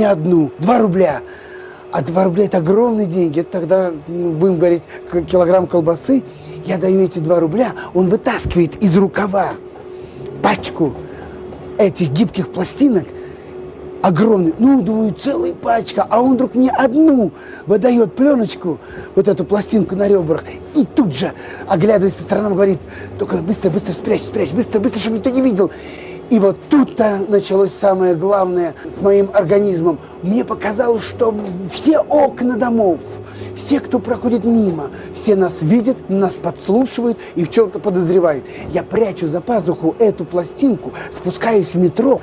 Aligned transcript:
не 0.00 0.04
одну, 0.04 0.50
два 0.58 0.78
рубля. 0.78 1.22
А 1.92 2.02
2 2.02 2.24
рубля 2.24 2.44
это 2.44 2.58
огромные 2.58 3.06
деньги. 3.06 3.40
Это 3.40 3.50
тогда, 3.50 3.92
ну, 4.06 4.30
будем 4.30 4.58
говорить, 4.58 4.82
килограмм 5.28 5.66
колбасы. 5.66 6.22
Я 6.64 6.78
даю 6.78 7.00
эти 7.00 7.18
2 7.18 7.40
рубля, 7.40 7.72
он 7.94 8.08
вытаскивает 8.08 8.82
из 8.82 8.96
рукава 8.96 9.50
пачку 10.42 10.94
этих 11.78 12.10
гибких 12.10 12.52
пластинок, 12.52 13.04
огромный, 14.02 14.54
ну, 14.58 14.82
думаю, 14.82 15.14
целая 15.14 15.52
пачка, 15.52 16.06
а 16.08 16.20
он 16.22 16.34
вдруг 16.34 16.54
мне 16.54 16.70
одну 16.70 17.32
выдает 17.66 18.14
пленочку, 18.14 18.78
вот 19.14 19.28
эту 19.28 19.44
пластинку 19.44 19.96
на 19.96 20.08
ребрах, 20.08 20.44
и 20.74 20.84
тут 20.84 21.14
же, 21.14 21.32
оглядываясь 21.66 22.14
по 22.14 22.22
сторонам, 22.22 22.54
говорит, 22.54 22.78
только 23.18 23.36
быстро, 23.38 23.70
быстро 23.70 23.92
спрячь, 23.92 24.22
спрячь, 24.22 24.50
быстро, 24.52 24.80
быстро, 24.80 25.00
чтобы 25.00 25.16
никто 25.16 25.30
не 25.30 25.42
видел. 25.42 25.70
И 26.30 26.38
вот 26.38 26.56
тут-то 26.70 27.24
началось 27.28 27.72
самое 27.74 28.14
главное 28.14 28.74
с 28.84 29.02
моим 29.02 29.30
организмом. 29.34 29.98
Мне 30.22 30.44
показалось, 30.44 31.02
что 31.02 31.34
все 31.72 31.98
окна 31.98 32.56
домов, 32.56 33.00
все, 33.56 33.80
кто 33.80 33.98
проходит 33.98 34.44
мимо, 34.44 34.90
все 35.12 35.34
нас 35.34 35.60
видят, 35.60 36.08
нас 36.08 36.36
подслушивают 36.36 37.18
и 37.34 37.44
в 37.44 37.50
чем-то 37.50 37.80
подозревают. 37.80 38.44
Я 38.68 38.84
прячу 38.84 39.26
за 39.26 39.40
пазуху 39.40 39.96
эту 39.98 40.24
пластинку, 40.24 40.92
спускаюсь 41.12 41.74
в 41.74 41.78
метро. 41.78 42.20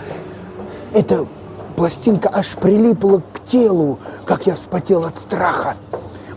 Эта 0.93 1.27
пластинка 1.75 2.29
аж 2.33 2.47
прилипла 2.61 3.21
к 3.33 3.43
телу, 3.45 3.99
как 4.23 4.47
я 4.47 4.55
вспотел 4.55 5.03
от 5.03 5.17
страха. 5.17 5.75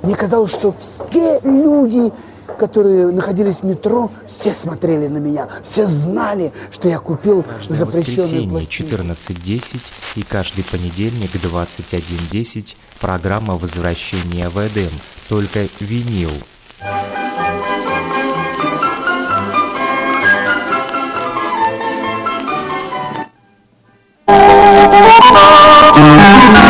Мне 0.02 0.16
казалось, 0.16 0.50
что 0.50 0.74
все 1.08 1.38
люди 1.44 2.12
которые 2.60 3.06
находились 3.06 3.56
в 3.56 3.62
метро, 3.64 4.10
все 4.26 4.54
смотрели 4.54 5.08
на 5.08 5.16
меня, 5.16 5.48
все 5.64 5.86
знали, 5.86 6.52
что 6.70 6.88
я 6.88 6.98
купил 6.98 7.42
Каждое 7.42 7.76
запрещенную 7.76 8.48
пластинку. 8.48 8.96
14.10 8.96 9.80
и 10.16 10.22
каждый 10.22 10.64
понедельник 10.64 11.30
21.10 11.34 12.74
программа 13.00 13.56
возвращения 13.56 14.50
в 14.50 14.58
Эдем, 14.58 14.92
только 15.28 15.66
винил. 15.80 16.30
Thank. 25.92 26.69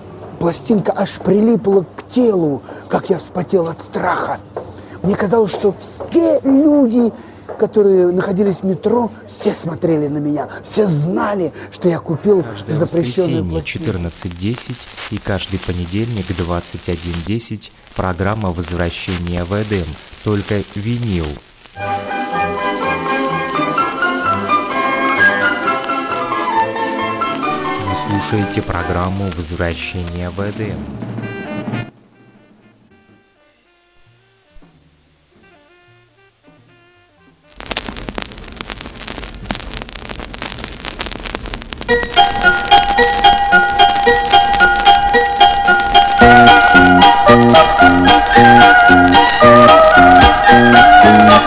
пластинка 0.41 0.91
аж 0.95 1.11
прилипла 1.23 1.85
к 1.95 2.09
телу, 2.09 2.63
как 2.89 3.11
я 3.11 3.19
вспотел 3.19 3.67
от 3.67 3.79
страха. 3.79 4.39
Мне 5.03 5.15
казалось, 5.15 5.51
что 5.51 5.75
все 6.09 6.39
люди, 6.43 7.13
которые 7.59 8.07
находились 8.07 8.57
в 8.57 8.63
метро, 8.63 9.11
все 9.27 9.53
смотрели 9.53 10.07
на 10.07 10.17
меня, 10.17 10.49
все 10.63 10.87
знали, 10.87 11.53
что 11.71 11.89
я 11.89 11.99
купил 11.99 12.41
Каждое 12.43 12.75
запрещенную 12.75 13.45
воскресенье 13.45 13.99
14.10 13.99 14.75
и 15.11 15.17
каждый 15.19 15.59
понедельник 15.59 16.25
21.10 16.31 17.69
программа 17.95 18.51
возвращения 18.51 19.43
в 19.43 19.53
Эдем, 19.53 19.85
только 20.23 20.63
винил. 20.73 21.27
слушаете 28.11 28.61
программу 28.61 29.29
«Возвращение 29.37 30.29
в 30.29 30.39
Эдем». 30.41 30.77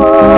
Oh. 0.00 0.37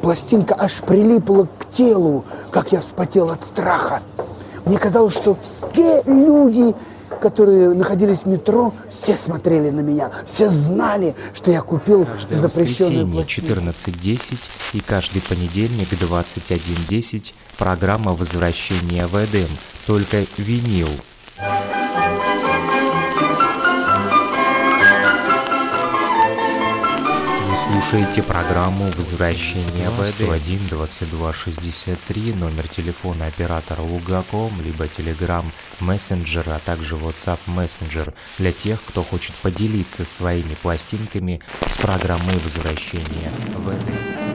пластинка 0.00 0.54
аж 0.58 0.72
прилипла 0.86 1.48
к 1.58 1.70
телу, 1.76 2.24
как 2.50 2.72
я 2.72 2.80
вспотел 2.80 3.30
от 3.30 3.44
страха. 3.44 4.02
Мне 4.64 4.78
казалось, 4.78 5.14
что 5.14 5.36
все 5.72 6.02
люди, 6.04 6.74
которые 7.20 7.70
находились 7.70 8.20
в 8.20 8.26
метро, 8.26 8.72
все 8.88 9.16
смотрели 9.16 9.70
на 9.70 9.80
меня, 9.80 10.10
все 10.26 10.48
знали, 10.48 11.14
что 11.34 11.50
я 11.50 11.62
купил 11.62 12.04
Каждое 12.04 12.38
запрещенную 12.38 13.06
воскресенье 13.06 13.54
пластинку. 13.54 13.90
14.10 13.92 14.38
и 14.74 14.80
каждый 14.80 15.22
понедельник 15.22 15.88
21.10 15.92 17.32
программа 17.58 18.12
возвращения 18.12 19.06
в 19.06 19.16
Эдем, 19.16 19.48
только 19.86 20.24
винил. 20.36 20.88
Слушаете 27.90 28.22
программу 28.22 28.84
«Возвращение 28.96 29.90
в 29.90 30.00
Эдем». 30.00 30.30
1 30.30 30.68
22 30.68 31.32
63, 31.32 32.34
номер 32.34 32.68
телефона 32.68 33.26
оператора 33.26 33.80
Лугаком, 33.80 34.52
либо 34.62 34.84
Telegram 34.84 35.44
Messenger, 35.80 36.54
а 36.54 36.60
также 36.60 36.94
WhatsApp 36.94 37.40
Messenger 37.48 38.14
для 38.38 38.52
тех, 38.52 38.80
кто 38.84 39.02
хочет 39.02 39.34
поделиться 39.36 40.04
своими 40.04 40.54
пластинками 40.54 41.40
с 41.68 41.78
программой 41.78 42.38
«Возвращение 42.44 43.32
в 43.56 43.70
Эдем». 43.70 44.29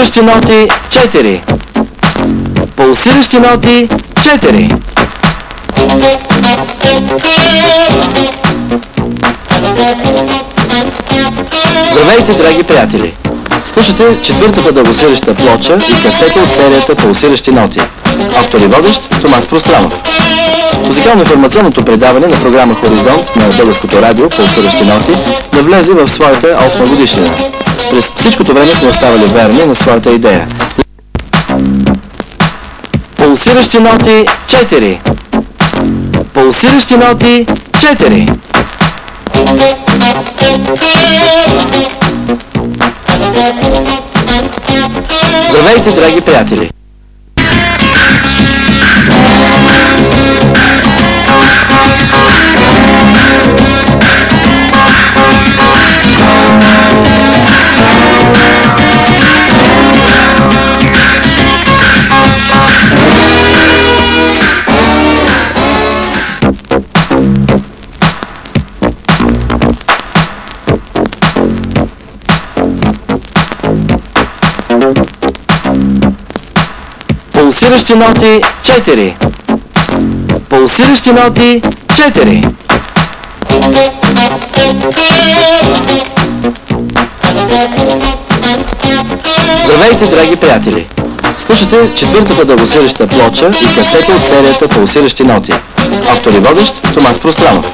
Пулсиращи 0.00 0.22
ноти 0.22 0.68
4. 0.88 1.40
Пулсиращи 2.76 3.38
ноти 3.38 3.88
4. 4.14 4.74
Здравейте, 11.92 12.32
драги 12.32 12.62
приятели! 12.62 13.14
Слушате 13.66 14.22
четвъртата 14.22 14.72
дългосвиреща 14.72 15.34
плоча 15.34 15.78
и 15.88 16.02
касета 16.02 16.40
от 16.40 16.52
серията 16.52 16.94
Пулсиращи 16.94 17.50
ноти. 17.50 17.80
Автор 18.36 18.60
и 18.60 18.66
водещ 18.66 19.00
Томас 19.22 19.46
Пространов. 19.46 19.94
Музикално-информационното 20.84 21.84
предаване 21.84 22.26
на 22.26 22.36
програма 22.36 22.74
Хоризонт 22.74 23.36
на 23.36 23.48
Българското 23.56 24.02
радио 24.02 24.28
Пулсиращи 24.28 24.84
ноти 24.84 25.12
да 25.52 25.62
влезе 25.62 25.92
в 25.92 26.08
своята 26.08 26.46
8 26.46 26.88
годишнина. 26.88 27.30
През 27.90 28.12
всичкото 28.16 28.54
време 28.54 28.74
сме 28.74 28.88
оставали 28.88 29.26
верни 29.26 29.64
на 29.64 29.74
своята 29.74 30.12
идея. 30.12 30.48
Пулсиращи 33.16 33.80
ноти 33.80 34.26
4. 34.46 34.98
Пулсиращи 36.34 36.96
ноти 36.96 37.46
4. 37.72 38.36
Здравейте, 45.50 45.90
драги 45.90 46.20
приятели! 46.20 46.79
Пулсиращи 77.60 77.94
ноти 77.94 78.40
4. 78.62 79.14
Пулсиращи 80.48 81.12
ноти 81.12 81.62
4. 81.88 82.52
Здравейте, 89.64 90.06
драги 90.06 90.36
приятели! 90.36 90.86
Слушате 91.38 91.94
четвъртата 91.94 92.44
дългосвиреща 92.44 93.06
плоча 93.06 93.50
и 93.62 93.74
касета 93.74 94.12
от 94.12 94.24
серията 94.24 94.68
Пулсиращи 94.68 95.22
ноти. 95.22 95.52
Автор 96.10 96.32
и 96.32 96.38
водещ 96.38 96.74
Томас 96.94 97.18
Пространов. 97.18 97.66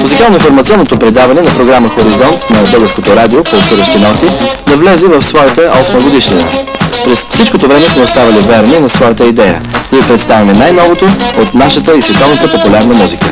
Музикално-информационното 0.00 0.98
предаване 0.98 1.40
на 1.40 1.50
програма 1.50 1.88
Хоризонт 1.88 2.50
на 2.50 2.70
Българското 2.70 3.16
радио 3.16 3.44
Пулсиращи 3.44 3.98
ноти 3.98 4.26
да 4.66 4.76
влезе 4.76 5.06
в 5.06 5.22
своята 5.22 5.60
8 5.60 6.02
годишнина. 6.02 6.44
През 7.04 7.26
всичкото 7.30 7.68
време 7.68 7.88
сме 7.88 8.02
оставали 8.02 8.40
верни 8.40 8.78
на 8.78 8.88
своята 8.88 9.24
идея 9.24 9.60
ви 9.92 10.00
представяме 10.08 10.52
най-новото 10.52 11.04
от 11.42 11.54
нашата 11.54 11.94
и 11.94 12.02
световната 12.02 12.52
популярна 12.52 12.94
музика. 12.94 13.26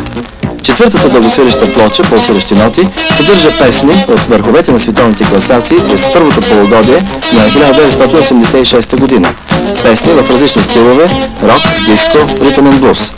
Четвъртата 0.62 1.08
дългосвиреща 1.08 1.72
плоча, 1.74 2.02
пулсиращи 2.02 2.54
ноти, 2.54 2.88
съдържа 3.16 3.58
песни 3.58 4.04
от 4.08 4.20
върховете 4.20 4.72
на 4.72 4.80
световните 4.80 5.24
класации 5.24 5.76
през 5.76 6.12
първото 6.12 6.40
полугодие 6.40 7.02
на 7.32 7.40
1986 7.40 9.00
година. 9.00 9.34
Песни 9.82 10.12
в 10.12 10.30
различни 10.30 10.62
стилове– 10.62 11.10
рок, 11.42 11.62
диско, 11.86 12.44
ритъм 12.44 12.66
и 12.66 12.80
блуз. 12.80 13.12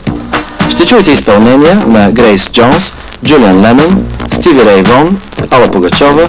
Ще 0.70 0.86
чуете 0.86 1.10
изпълнения 1.10 1.74
на 1.86 2.10
Грейс 2.10 2.50
Джонс, 2.50 2.92
Джулиан 3.24 3.62
Леннон, 3.62 4.06
Стиви 4.32 4.64
Рей 4.64 4.82
Вон, 4.82 5.20
Алла 5.50 5.70
Пугачова 5.70 6.28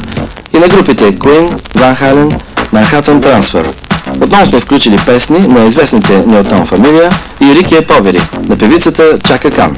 и 0.53 0.59
на 0.59 0.67
групите 0.67 1.03
Queen, 1.03 1.49
Van 1.77 2.01
Halen, 2.01 2.39
Manhattan 2.73 3.19
Transfer. 3.19 3.82
Отново 4.33 4.51
сме 4.51 4.59
включили 4.59 4.97
песни 5.05 5.39
на 5.39 5.65
известните 5.65 6.23
Неотон 6.27 6.65
фамилия 6.65 7.09
и 7.41 7.55
Рики 7.55 7.81
Повери 7.81 8.21
на 8.49 8.57
певицата 8.57 9.19
Чака 9.27 9.51
Кан. 9.51 9.75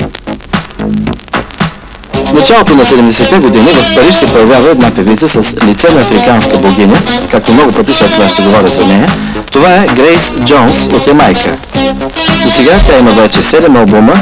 В 2.13 2.33
началото 2.33 2.75
на 2.75 2.85
70-те 2.85 3.37
години 3.37 3.67
в 3.67 3.95
Париж 3.95 4.15
се 4.15 4.25
появява 4.25 4.69
една 4.71 4.91
певица 4.91 5.27
с 5.27 5.55
лице 5.65 5.87
на 5.93 6.01
африканска 6.01 6.57
богиня, 6.57 6.97
както 7.31 7.51
много 7.51 7.71
пъти 7.71 7.93
след 7.93 8.13
това 8.13 8.29
ще 8.29 8.41
говорят 8.41 8.75
за 8.75 8.85
нея. 8.85 9.07
Това 9.51 9.75
е 9.75 9.87
Грейс 9.95 10.33
Джонс 10.45 10.87
от 10.93 11.07
Ямайка. 11.07 11.55
До 12.45 12.51
сега 12.51 12.79
тя 12.87 12.99
има 12.99 13.11
вече 13.11 13.39
7 13.39 13.79
албума, 13.79 14.13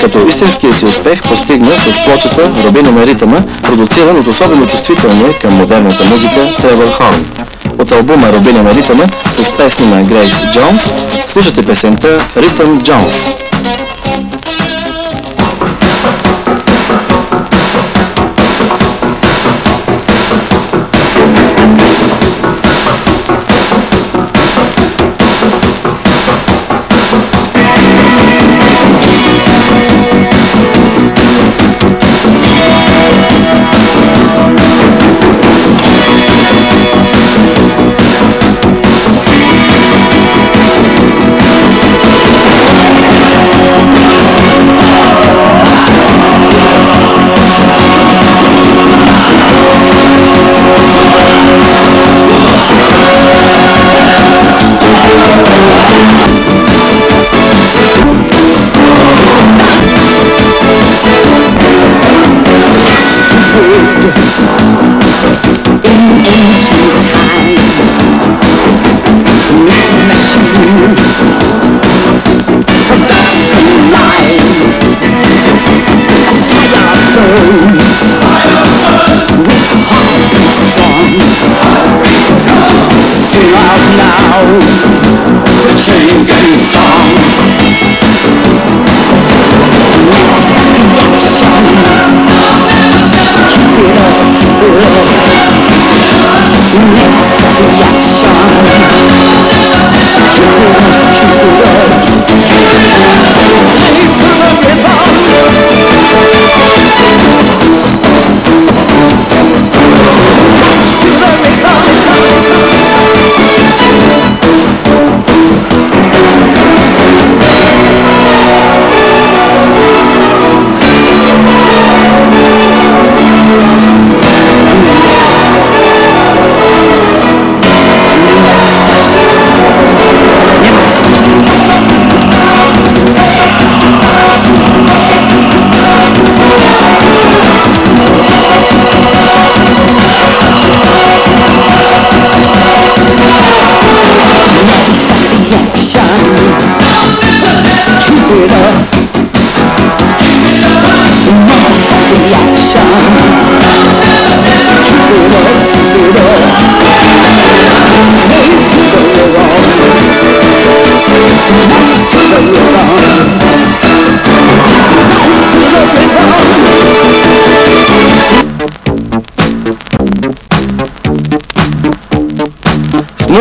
като 0.00 0.28
истинския 0.28 0.74
си 0.74 0.84
успех 0.84 1.22
постигна 1.22 1.78
с 1.78 2.04
плочата 2.04 2.50
Рубина 2.64 2.90
на 2.92 3.46
продуциран 3.62 4.16
от 4.18 4.26
особено 4.26 4.66
чувствителния 4.66 5.38
към 5.38 5.54
модерната 5.54 6.04
музика 6.04 6.56
Тревор 6.62 6.92
Хорн. 6.92 7.47
От 7.78 7.92
албума 7.92 8.32
Рубина 8.32 8.62
на 8.62 8.74
ритъма 8.74 9.04
с 9.32 9.56
песни 9.56 9.86
на 9.86 10.02
Грейс 10.02 10.42
Джонс 10.52 10.90
слушате 11.26 11.62
песента 11.62 12.20
Ритъм 12.36 12.82
Джонс. 12.82 13.28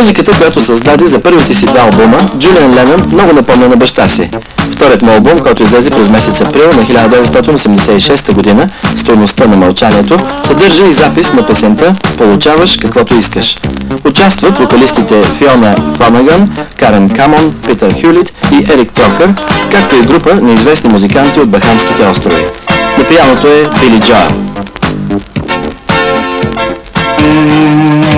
Музиката, 0.08 0.38
която 0.38 0.64
създаде 0.64 1.08
за 1.08 1.20
първите 1.20 1.53
си 1.53 1.66
два 1.66 1.82
албума, 1.82 2.18
Джулиан 2.38 2.74
Ленън 2.76 3.10
много 3.14 3.34
напомня 3.34 3.68
на 3.68 3.76
баща 3.76 4.08
си. 4.08 4.30
Вторият 4.72 5.01
му 5.01 5.12
албум, 5.12 5.39
който 5.39 5.64
излезе 5.64 5.89
през 5.89 6.10
месец 6.10 6.41
април 6.41 6.66
на 6.66 6.84
1986 6.84 8.32
година, 8.32 8.70
Стойността 8.97 9.47
на 9.47 9.58
мълчанието, 9.58 10.18
съдържа 10.43 10.88
и 10.88 10.93
запис 10.93 11.34
на 11.34 11.47
песента 11.47 11.95
Получаваш 12.18 12.78
каквото 12.82 13.16
искаш. 13.16 13.55
Участват 14.05 14.58
вокалистите 14.58 15.24
Фиона 15.24 15.76
Фланаган, 15.97 16.55
Карен 16.80 17.10
Камон, 17.10 17.55
Питър 17.68 17.95
Хюлит 18.01 18.34
и 18.51 18.72
Ерик 18.74 18.91
Тройър, 18.91 19.34
както 19.72 19.95
и 19.95 20.01
група 20.01 20.36
на 20.36 20.53
известни 20.53 20.89
музиканти 20.89 21.39
от 21.39 21.49
Бахамските 21.49 22.08
острови. 22.08 22.45
На 22.97 23.03
пианото 23.03 23.47
е 23.47 23.64
Били 23.82 23.99
Джоел. 23.99 24.28
get 27.58 28.16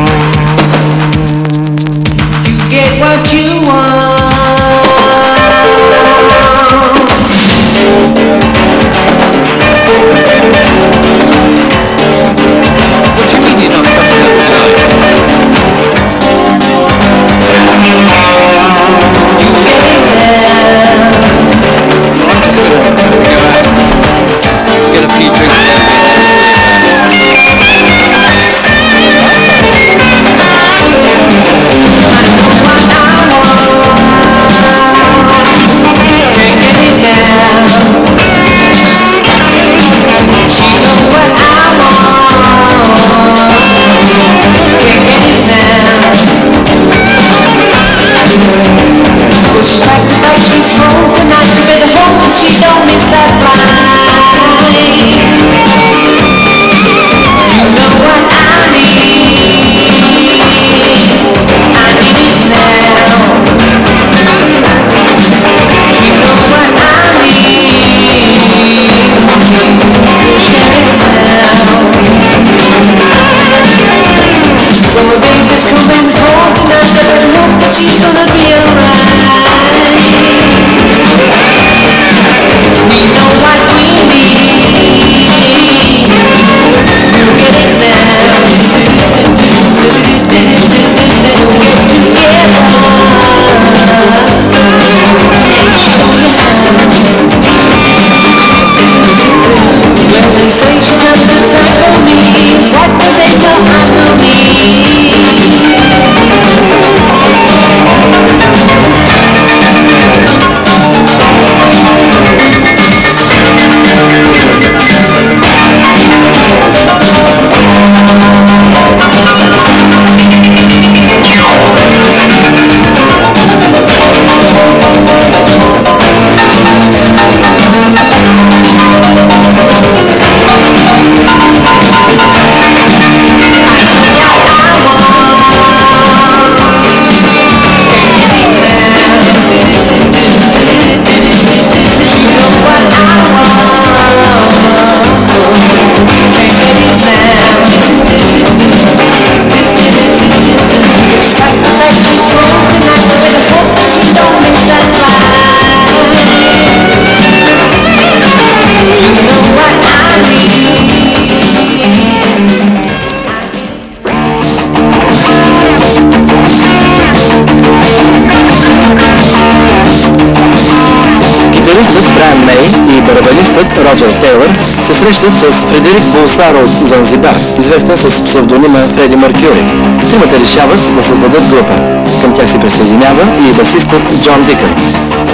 срещат 174.99 175.33
с 175.33 175.67
Фредерик 175.67 176.03
Болсаро 176.03 176.59
от 176.59 176.69
Занзибар, 176.69 177.35
известен 177.59 177.97
с 177.97 178.23
псевдонима 178.25 178.79
Фреди 178.79 179.15
Меркюри. 179.15 179.63
Тримата 180.09 180.39
решават 180.41 180.79
да 180.95 181.03
създадат 181.03 181.43
група. 181.49 181.98
Към 182.21 182.33
тях 182.33 182.49
се 182.51 182.59
присъединява 182.59 183.23
и 183.49 183.53
басистът 183.57 184.03
Джон 184.23 184.41
Дикън. 184.41 184.73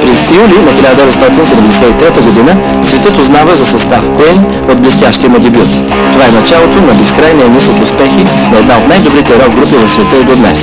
През 0.01 0.19
юли 0.31 0.57
на 0.65 0.71
1973 0.71 2.23
година 2.25 2.55
светът 2.83 3.19
узнава 3.19 3.55
за 3.55 3.65
състав 3.65 4.03
Queen 4.17 4.71
от 4.71 4.81
блестящия 4.81 5.29
му 5.29 5.39
дебют. 5.39 5.69
Това 6.13 6.25
е 6.25 6.31
началото 6.39 6.81
на 6.81 6.93
безкрайния 6.93 7.49
низ 7.49 7.67
от 7.67 7.83
успехи 7.83 8.23
на 8.51 8.57
една 8.59 8.77
от 8.77 8.87
най-добрите 8.87 9.33
рок 9.33 9.55
групи 9.55 9.75
в 9.75 9.91
света 9.91 10.17
и 10.21 10.23
до 10.23 10.35
днес. 10.35 10.59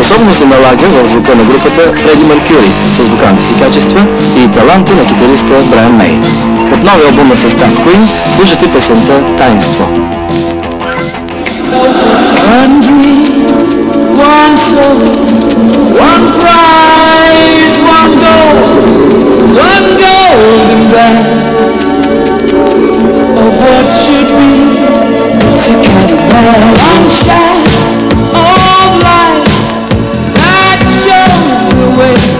Особено 0.00 0.34
се 0.34 0.44
налага 0.44 0.86
в 0.86 1.08
звука 1.08 1.34
на 1.34 1.44
групата 1.44 1.82
Фреди 2.02 2.24
Меркюри 2.24 2.70
с 2.96 3.08
вокалните 3.08 3.44
си 3.46 3.54
качества 3.62 4.00
и 4.40 4.50
таланта 4.50 4.92
на 4.92 5.04
китариста 5.08 5.54
Брайан 5.70 5.96
Мей. 5.96 6.14
От 6.72 6.82
новия 6.84 7.08
албум 7.08 7.28
на 7.28 7.36
състав 7.36 7.70
Queen 7.84 8.02
слушате 8.36 8.72
песента 8.72 9.36
Таинство. 9.38 9.88
Dream, 12.82 13.51
one 14.22 14.56
soul, 14.56 14.98
one 15.98 16.26
prize, 16.38 17.76
one 17.82 18.14
goal, 18.22 18.56
one 19.58 19.86
golden 19.98 20.82
glance 20.90 21.84
of 22.54 23.42
oh, 23.42 23.50
what 23.62 23.86
should 24.02 24.30
be. 24.38 24.52
It's 25.50 25.68
a 25.68 25.76
kind. 25.82 26.12
One 26.32 27.10
shot 27.10 27.66
of 28.34 28.90
light 29.02 29.44
that 30.38 30.80
shows 31.02 31.60
the 31.74 31.88
way. 31.98 32.31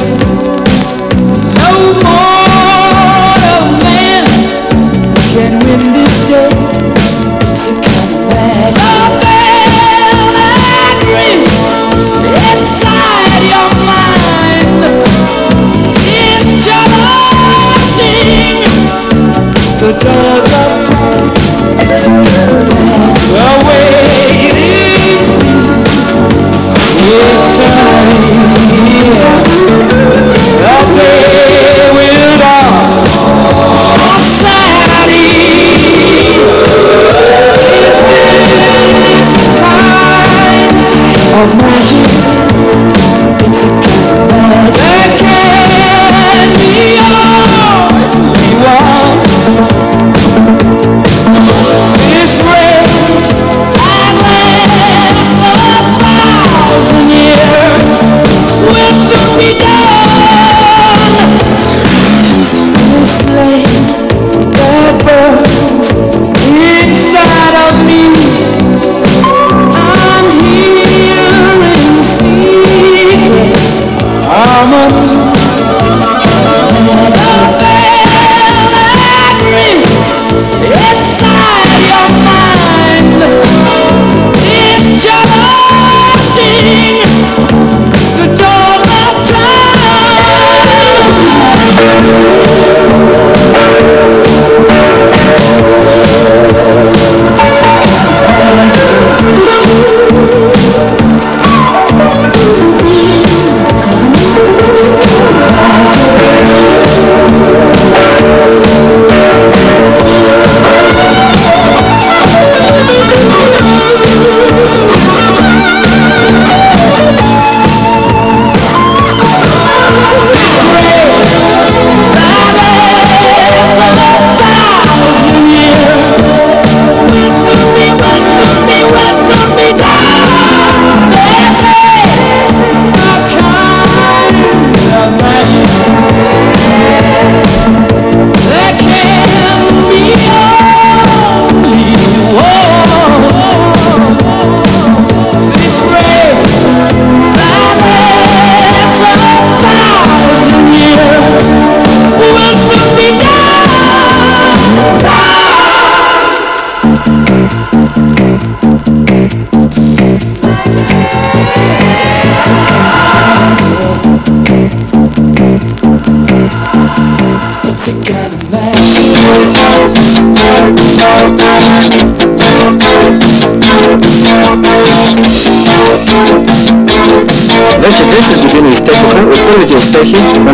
magic 41.46 42.11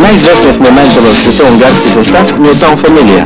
успехи 0.08 0.24
на 0.24 0.32
най-известния 0.32 0.52
в 0.52 0.60
момента 0.60 1.00
в 1.00 1.18
света 1.22 1.44
унгарски 1.52 1.88
състав 1.90 2.38
Ньютон 2.38 2.76
Фамилия. 2.76 3.24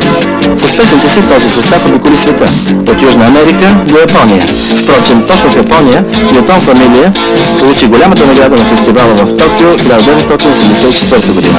С 0.57 0.77
песните 0.77 1.09
си 1.09 1.21
този 1.29 1.51
състав 1.51 1.87
обиколи 1.87 2.17
света, 2.17 2.49
от 2.91 3.03
Южна 3.03 3.27
Америка 3.27 3.67
до 3.87 3.99
Япония. 3.99 4.47
Впрочем, 4.83 5.23
точно 5.29 5.51
в 5.51 5.57
Япония 5.57 6.05
Ньютон 6.33 6.61
Фамилия 6.61 7.13
получи 7.59 7.87
голямата 7.87 8.27
награда 8.27 8.57
на 8.57 8.65
фестивала 8.65 9.15
в 9.15 9.37
Токио 9.37 9.69
1984 9.69 11.33
година. 11.35 11.59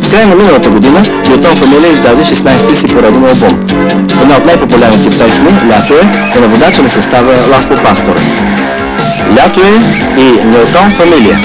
В 0.00 0.10
края 0.10 0.26
на 0.26 0.34
миналата 0.34 0.68
година 0.70 1.00
Ньютон 1.28 1.56
Фамилия 1.56 1.92
издаде 1.92 2.22
16-ти 2.24 2.76
си 2.76 2.86
пореден 2.86 3.24
албум. 3.24 3.54
Една 4.22 4.36
от 4.36 4.46
най-популярните 4.46 5.18
песни, 5.18 5.50
Лято 5.70 5.94
е, 5.94 6.04
е 6.36 6.40
на 6.40 6.48
водача 6.48 6.82
на 6.82 6.90
състава 6.90 7.32
Ласло 7.52 7.76
Пастор. 7.84 8.16
Лято 9.36 9.60
е 9.60 9.74
и 10.20 10.26
Ньютон 10.46 10.90
Фамилия. 10.98 11.40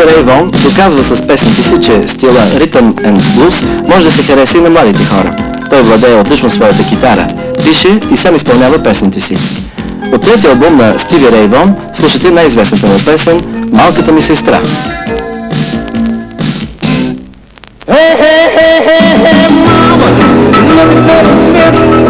Стиви 0.00 0.12
Рей 0.16 0.22
Вон 0.22 0.50
доказва 0.50 1.04
с 1.04 1.26
песните 1.26 1.62
си, 1.62 1.74
че 1.82 2.08
стила 2.08 2.32
Rhythm 2.32 2.94
and 2.94 3.18
Blues 3.18 3.88
може 3.88 4.04
да 4.04 4.12
се 4.12 4.22
хареса 4.22 4.58
и 4.58 4.60
на 4.60 4.70
младите 4.70 5.04
хора. 5.04 5.36
Той 5.70 5.82
владее 5.82 6.20
отлично 6.20 6.50
своята 6.50 6.88
китара, 6.88 7.28
пише 7.64 8.00
и 8.14 8.16
сам 8.16 8.36
изпълнява 8.36 8.82
песните 8.82 9.20
си. 9.20 9.36
От 10.12 10.22
третия 10.22 10.50
албум 10.50 10.76
на 10.76 10.98
Стиви 10.98 11.32
Рей 11.32 11.46
Вон 11.46 11.74
слушате 11.94 12.30
най-известната 12.30 12.86
му 12.86 12.98
песен 13.04 13.42
«Малката 13.72 14.12
ми 14.12 14.22
сестра». 14.22 14.60
What 21.60 22.09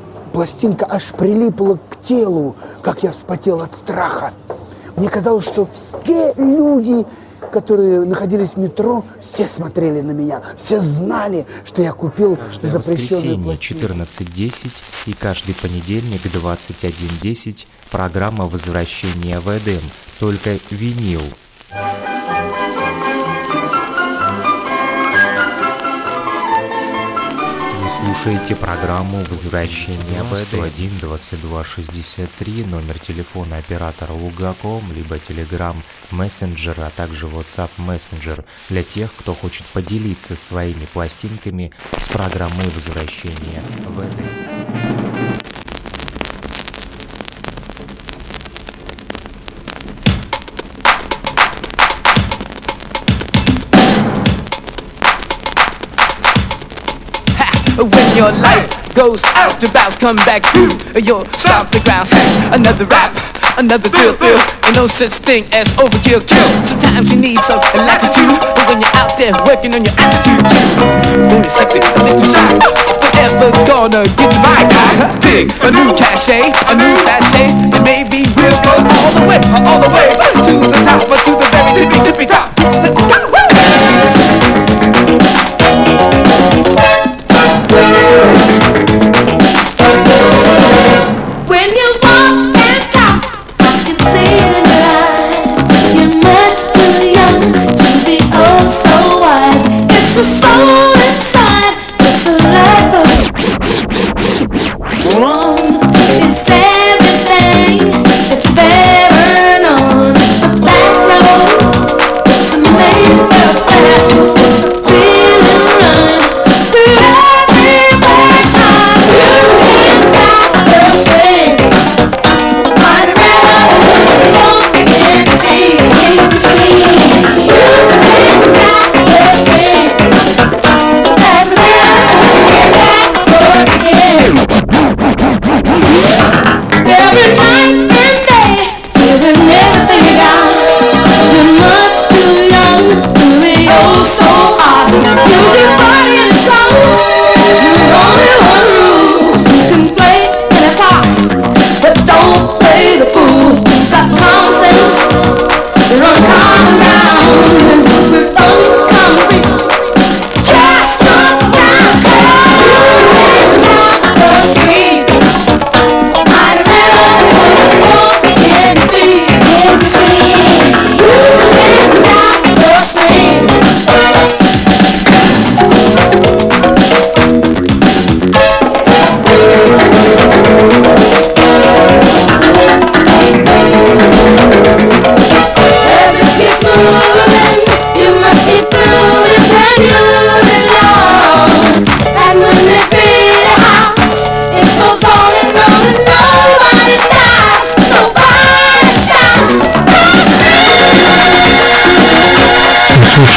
пластинка 0.31 0.85
аж 0.89 1.03
прилипла 1.17 1.79
к 1.89 2.01
телу, 2.05 2.55
как 2.81 3.03
я 3.03 3.11
вспотел 3.11 3.61
от 3.61 3.73
страха. 3.75 4.33
Мне 4.95 5.09
казалось, 5.09 5.45
что 5.45 5.67
все 6.03 6.33
люди, 6.35 7.05
которые 7.51 8.01
находились 8.01 8.51
в 8.51 8.57
метро, 8.57 9.03
все 9.19 9.47
смотрели 9.47 10.01
на 10.01 10.11
меня, 10.11 10.41
все 10.57 10.79
знали, 10.79 11.45
что 11.65 11.81
я 11.81 11.93
купил 11.93 12.37
Каждое 12.37 12.71
запрещенную 12.71 13.37
воскресенье 13.37 13.57
пластинку. 13.57 14.23
14.10 14.25 14.71
и 15.07 15.13
каждый 15.13 15.55
понедельник 15.55 16.21
21.10 16.25 17.65
программа 17.89 18.45
«Возвращение 18.45 19.39
в 19.39 19.47
Эдем», 19.49 19.81
только 20.19 20.57
винил. 20.69 21.21
Вы 21.71 22.10
слушаете 28.01 28.55
программу 28.55 29.23
«Возвращение 29.29 30.23
в 30.23 30.33
Эдем». 30.33 30.63
1 30.63 30.99
22 30.99 31.63
63, 31.63 32.65
номер 32.65 32.99
телефона 32.99 33.57
оператора 33.57 34.13
Лугаком, 34.13 34.81
либо 34.91 35.17
Telegram 35.17 35.75
Messenger, 36.11 36.87
а 36.87 36.89
также 36.89 37.27
WhatsApp 37.27 37.69
Messenger 37.77 38.43
для 38.69 38.83
тех, 38.83 39.13
кто 39.13 39.33
хочет 39.33 39.65
поделиться 39.67 40.35
своими 40.35 40.85
пластинками 40.85 41.71
с 42.01 42.09
программой 42.09 42.69
«Возвращение 42.69 43.61
в 43.85 44.01
Эдем». 44.01 44.60
When 57.79 58.07
your 58.19 58.31
life 58.43 58.67
goes 58.95 59.23
out, 59.39 59.55
the 59.63 59.71
bounce 59.71 59.95
come 59.95 60.19
back 60.27 60.43
through. 60.51 60.75
You'll 60.99 61.23
stomp 61.31 61.71
the 61.71 61.79
ground, 61.87 62.11
another 62.51 62.83
rap, 62.91 63.15
another 63.55 63.87
thrill, 63.87 64.11
thrill. 64.19 64.35
Ain't 64.67 64.75
no 64.75 64.91
such 64.91 65.23
thing 65.23 65.47
as 65.55 65.71
overkill, 65.79 66.19
kill. 66.19 66.49
Sometimes 66.67 67.15
you 67.15 67.19
need 67.23 67.39
some 67.39 67.63
latitude, 67.87 68.35
but 68.43 68.67
when 68.67 68.83
you're 68.83 68.97
out 68.99 69.15
there 69.15 69.31
working 69.47 69.71
on 69.71 69.87
your 69.87 69.95
attitude, 69.95 70.43
very 71.31 71.47
sexy, 71.47 71.79
a 71.79 71.99
little 72.03 72.27
shy. 72.27 72.59
Whatever's 72.59 73.59
gonna 73.63 74.03
get 74.19 74.29
you 74.35 74.41
by, 74.43 74.67
guy. 74.67 74.91
Dig 75.23 75.47
a 75.63 75.71
new 75.71 75.87
cachet, 75.95 76.51
a 76.67 76.73
new 76.75 76.93
sachet, 77.07 77.55
and 77.71 77.83
maybe 77.87 78.27
we'll 78.35 78.59
go 78.67 78.75
all 78.75 79.11
the 79.15 79.23
way, 79.31 79.39
all 79.63 79.79
the 79.79 79.91
way 79.95 80.11
to 80.43 80.53
the 80.59 80.79
top, 80.83 81.07
or 81.07 81.19
to 81.23 81.31
the 81.39 81.47
very 81.55 81.71
tippy, 81.79 81.97
tippy 82.03 82.25
top. 82.27 82.51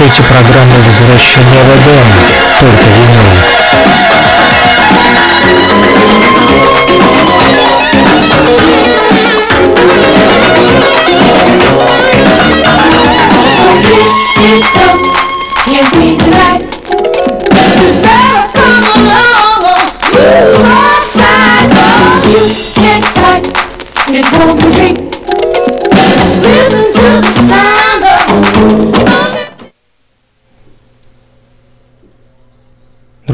Вы 0.05 0.10
слушаете 0.10 0.35
программу 0.35 0.74
«Возвращение 0.85 1.62
в 1.62 1.76
Эдем», 1.76 2.05
только 2.60 2.90
винил. 2.90 3.53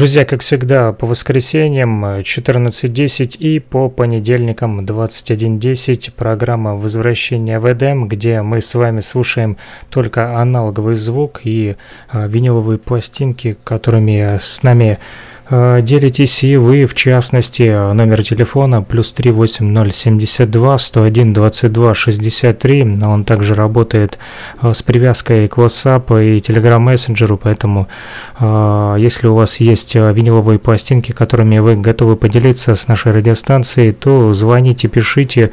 Друзья, 0.01 0.25
как 0.25 0.41
всегда, 0.41 0.93
по 0.93 1.05
воскресеньям 1.05 2.03
э, 2.03 2.21
14.10 2.21 3.37
и 3.37 3.59
по 3.59 3.87
понедельникам 3.87 4.79
21.10 4.79 6.11
программа 6.13 6.75
«Возвращение 6.75 7.59
в 7.59 7.71
Эдем», 7.71 8.07
где 8.07 8.41
мы 8.41 8.61
с 8.61 8.73
вами 8.73 9.01
слушаем 9.01 9.57
только 9.91 10.39
аналоговый 10.39 10.95
звук 10.95 11.41
и 11.43 11.75
э, 12.11 12.27
виниловые 12.27 12.79
пластинки, 12.79 13.57
которыми 13.63 14.39
с 14.41 14.63
нами 14.63 14.97
э, 14.97 14.97
делитесь 15.51 16.43
и 16.43 16.55
вы, 16.55 16.85
в 16.85 16.95
частности, 16.95 17.93
номер 17.93 18.23
телефона 18.23 18.81
плюс 18.81 19.11
38072 19.11 20.77
101 20.77 21.33
22 21.33 21.93
63, 21.93 22.97
он 23.03 23.23
также 23.23 23.55
работает 23.55 24.17
э, 24.61 24.73
с 24.73 24.81
привязкой 24.81 25.47
к 25.47 25.57
WhatsApp 25.57 26.03
и 26.23 26.39
Telegram 26.39 26.79
мессенджеру, 26.79 27.37
поэтому 27.37 27.87
э, 28.39 28.95
если 28.99 29.27
у 29.27 29.35
вас 29.35 29.59
есть 29.59 29.95
э, 29.95 30.13
виниловые 30.13 30.59
пластинки, 30.59 31.11
которыми 31.11 31.59
вы 31.59 31.75
готовы 31.75 32.15
поделиться 32.15 32.75
с 32.75 32.87
нашей 32.87 33.11
радиостанцией, 33.11 33.91
то 33.91 34.33
звоните, 34.33 34.87
пишите, 34.87 35.51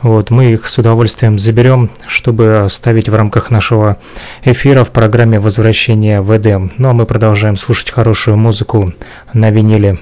вот, 0.00 0.30
мы 0.30 0.52
их 0.52 0.68
с 0.68 0.78
удовольствием 0.78 1.38
заберем, 1.38 1.90
чтобы 2.06 2.68
ставить 2.70 3.08
в 3.08 3.14
рамках 3.14 3.50
нашего 3.50 3.96
эфира 4.44 4.84
в 4.84 4.90
программе 4.90 5.40
«Возвращение 5.40 6.20
в 6.20 6.36
Эдем». 6.36 6.70
Ну 6.78 6.90
а 6.90 6.92
мы 6.92 7.04
продолжаем 7.04 7.56
слушать 7.56 7.90
хорошую 7.90 8.36
музыку 8.36 8.92
на 9.38 9.50
виниле. 9.50 9.94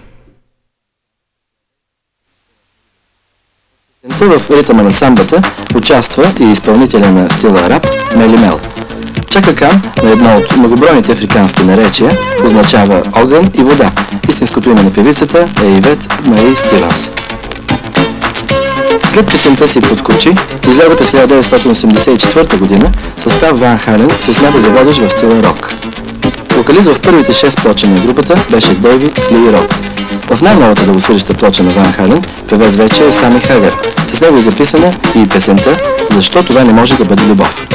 В 4.04 4.50
ритъма 4.50 4.82
на 4.82 4.92
самбата 4.92 5.42
участва 5.74 6.24
и 6.40 6.44
изпълнителя 6.44 7.12
на 7.12 7.30
стила 7.30 7.70
рап 7.70 7.86
Мели 8.16 8.36
Мел. 8.38 8.60
Чака 9.30 9.54
Кан 9.54 9.82
на 10.02 10.10
едно 10.10 10.36
от 10.36 10.56
многобройните 10.56 11.12
африкански 11.12 11.64
наречия 11.64 12.10
означава 12.44 13.02
огън 13.16 13.50
и 13.54 13.62
вода. 13.62 13.92
Истинското 14.28 14.70
име 14.70 14.82
на 14.82 14.92
певицата 14.92 15.48
е 15.64 15.66
Ивет 15.66 16.26
Мари 16.26 16.56
Стивенс. 16.56 17.10
След 19.12 19.26
песента 19.26 19.68
си 19.68 19.80
подскочи, 19.80 20.34
излезе 20.68 20.96
през 20.96 21.10
1984 21.10 22.58
година, 22.58 22.92
състав 23.22 23.60
Ван 23.60 23.78
Хален 23.78 24.10
се 24.20 24.32
смята 24.32 24.60
за 24.60 24.70
водещ 24.70 24.98
в 24.98 25.10
стила 25.10 25.42
рок. 25.42 25.70
Вокалист 26.68 26.88
в 26.88 27.00
първите 27.00 27.32
6 27.32 27.62
плоча 27.62 27.86
на 27.88 28.00
групата 28.00 28.34
беше 28.50 28.74
Дейвид 28.74 29.30
Ли 29.32 29.52
Рок. 29.52 29.74
В 30.30 30.42
най-новата 30.42 30.84
дългосвиреща 30.84 31.34
плоча 31.34 31.62
на 31.62 31.70
Ван 31.70 31.92
Хален 31.92 32.22
певец 32.48 32.76
вече 32.76 33.08
е 33.08 33.12
Сами 33.12 33.40
Хагър. 33.40 33.76
С 34.14 34.20
него 34.20 34.36
е 34.36 34.40
записана 34.40 34.92
и 35.16 35.28
песента 35.28 35.76
«Защо 36.10 36.42
това 36.42 36.64
не 36.64 36.72
може 36.72 36.94
да 36.94 37.04
бъде 37.04 37.22
любов». 37.26 37.66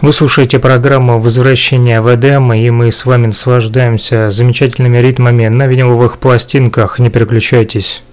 Вы 0.00 0.12
слушаете 0.12 0.60
программу 0.60 1.20
«Возвращение 1.20 2.00
в 2.00 2.14
Эдем», 2.14 2.52
и 2.52 2.70
мы 2.70 2.92
с 2.92 3.04
вами 3.04 3.26
наслаждаемся 3.26 4.30
замечательными 4.30 4.98
ритмами 4.98 5.48
на 5.48 5.66
виниловых 5.66 6.18
пластинках. 6.18 7.00
Не 7.00 7.10
переключайтесь. 7.10 8.04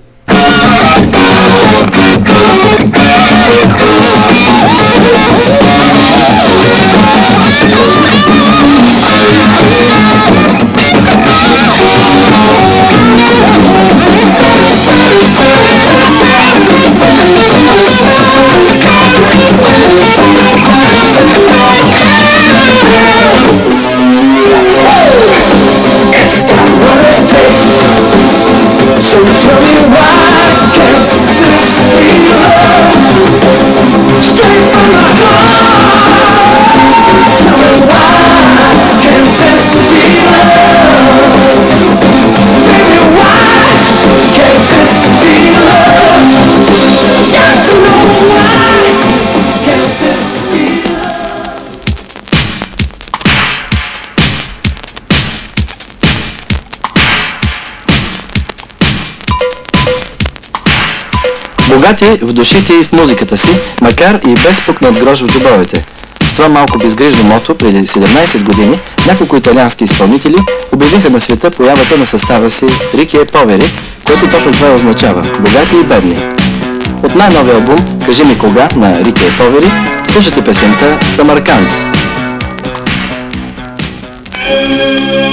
Богати 61.76 62.20
в 62.22 62.34
душите 62.34 62.74
и 62.74 62.84
в 62.84 62.92
музиката 62.92 63.38
си, 63.38 63.48
макар 63.82 64.20
и 64.28 64.34
без 64.34 64.66
пукнат 64.66 65.00
грош 65.00 65.22
в 65.22 65.28
джобовете. 65.28 65.86
Това 66.36 66.50
малко 66.50 66.78
безгрижно 66.78 67.24
мото 67.24 67.56
преди 67.56 67.84
17 67.84 68.44
години 68.44 68.80
няколко 69.08 69.38
италиански 69.38 69.84
изпълнители 69.84 70.36
обявиха 70.72 71.10
на 71.10 71.22
света 71.22 71.52
появата 71.52 71.98
на 71.98 72.06
състава 72.06 72.50
си 72.50 72.66
Рики 72.94 73.18
е 73.18 73.26
Повери, 73.26 73.66
което 74.04 74.30
точно 74.30 74.52
това 74.52 74.74
означава– 74.74 75.22
богати 75.40 75.76
и 75.76 75.84
бедни. 75.84 76.18
От 77.04 77.16
най-новия 77.16 77.56
албум 77.56 78.00
«Кажи 78.06 78.24
ми 78.24 78.38
кога» 78.38 78.68
на 78.76 79.00
Рики 79.00 79.26
е 79.26 79.38
Повери 79.38 79.72
слушате 80.12 80.44
песента 80.44 81.00
«Самарканд». 81.16 81.70
Ridere, 84.48 85.26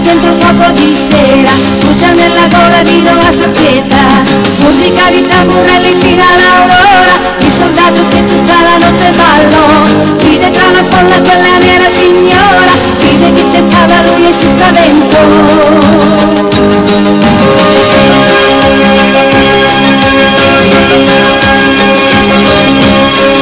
dentro 0.00 0.32
fuoco 0.38 0.70
di 0.72 0.94
sera, 0.94 1.50
brucia 1.80 2.12
nella 2.12 2.46
gola 2.48 2.82
vino 2.82 3.10
a 3.10 3.32
sazietà. 3.32 4.22
Musica 4.58 5.10
di 5.10 5.26
tamburelli 5.26 5.94
fino 6.00 6.22
all'aurora, 6.22 7.14
il 7.38 7.50
soldato 7.50 8.00
che 8.08 8.24
tutta 8.24 8.54
la 8.62 8.76
notte 8.78 9.10
ballò. 9.16 9.68
Ride 10.18 10.50
tra 10.50 10.70
la 10.70 10.84
folla 10.88 11.18
quella 11.20 11.58
nera 11.58 11.88
signora, 11.88 12.72
ride 13.00 13.32
chi 13.34 13.50
cercava 13.50 14.02
lui 14.06 14.28
e 14.28 14.32
si 14.32 14.50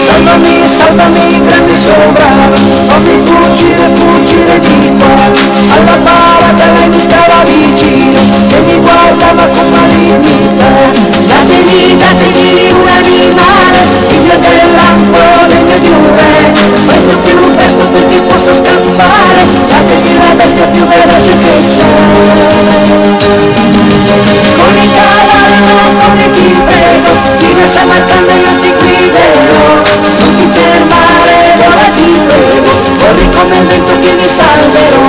Salvami, 0.04 0.66
salvami, 0.66 1.42
grande 1.44 1.76
sopra, 1.76 2.57
fammi 2.98 3.22
fuggire, 3.24 3.86
fuggire 3.94 4.58
di 4.60 4.96
qua. 4.98 5.14
Alla 5.76 5.96
baracca 6.02 6.66
lei 6.74 6.88
mi 6.88 7.00
stava 7.00 7.42
vicino 7.44 8.20
e 8.48 8.60
mi 8.62 8.76
guardava 8.78 9.44
con 9.54 9.70
malignità. 9.70 10.70
Datemi, 11.28 11.96
datemi 11.96 12.72
un 12.72 12.88
animale, 12.88 13.80
figlio 14.08 14.36
del 14.38 14.74
lampo, 14.74 15.46
degno 15.46 15.78
di 15.78 15.88
un 15.88 16.16
re. 16.16 16.36
Presto 16.86 17.16
più 17.18 17.54
presto 17.54 17.84
perché 17.86 18.18
posso 18.26 18.54
scappare, 18.54 19.42
datemi 19.68 20.18
la 20.18 20.34
bestia 20.34 20.66
più 20.66 20.84
veloce 20.86 21.32
che 21.38 21.54
c'è. 21.68 21.86
Con 24.58 24.74
i 24.74 24.88
cavalli 24.94 25.58
non 25.66 25.96
corri 25.98 26.30
ti 26.32 26.48
prego, 26.66 27.12
fino 27.38 27.62
a 27.62 27.68
Samarcanda 27.68 28.32
io 28.32 28.52
ti 28.60 28.72
guiderò. 28.78 29.86
Non 30.20 30.34
ti 30.36 30.46
fermare, 30.52 31.34
vola 31.58 31.88
ti 31.94 32.08
prego, 32.26 32.37
il 33.16 33.66
vento 33.66 33.98
che 34.00 34.14
mi 34.16 34.28
salverò. 34.28 35.06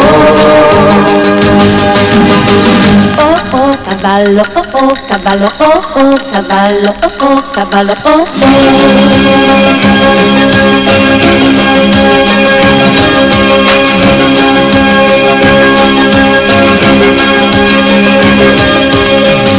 Oh 3.21 3.57
oh 3.57 3.77
cavallo, 3.83 4.41
oh 4.53 4.63
oh 4.71 4.93
cavallo, 5.07 5.51
oh 5.57 5.81
oh 5.93 6.13
cavallo, 6.31 6.93
oh 7.03 7.25
oh 7.25 7.43
cavallo, 7.51 7.93
oh 8.03 8.23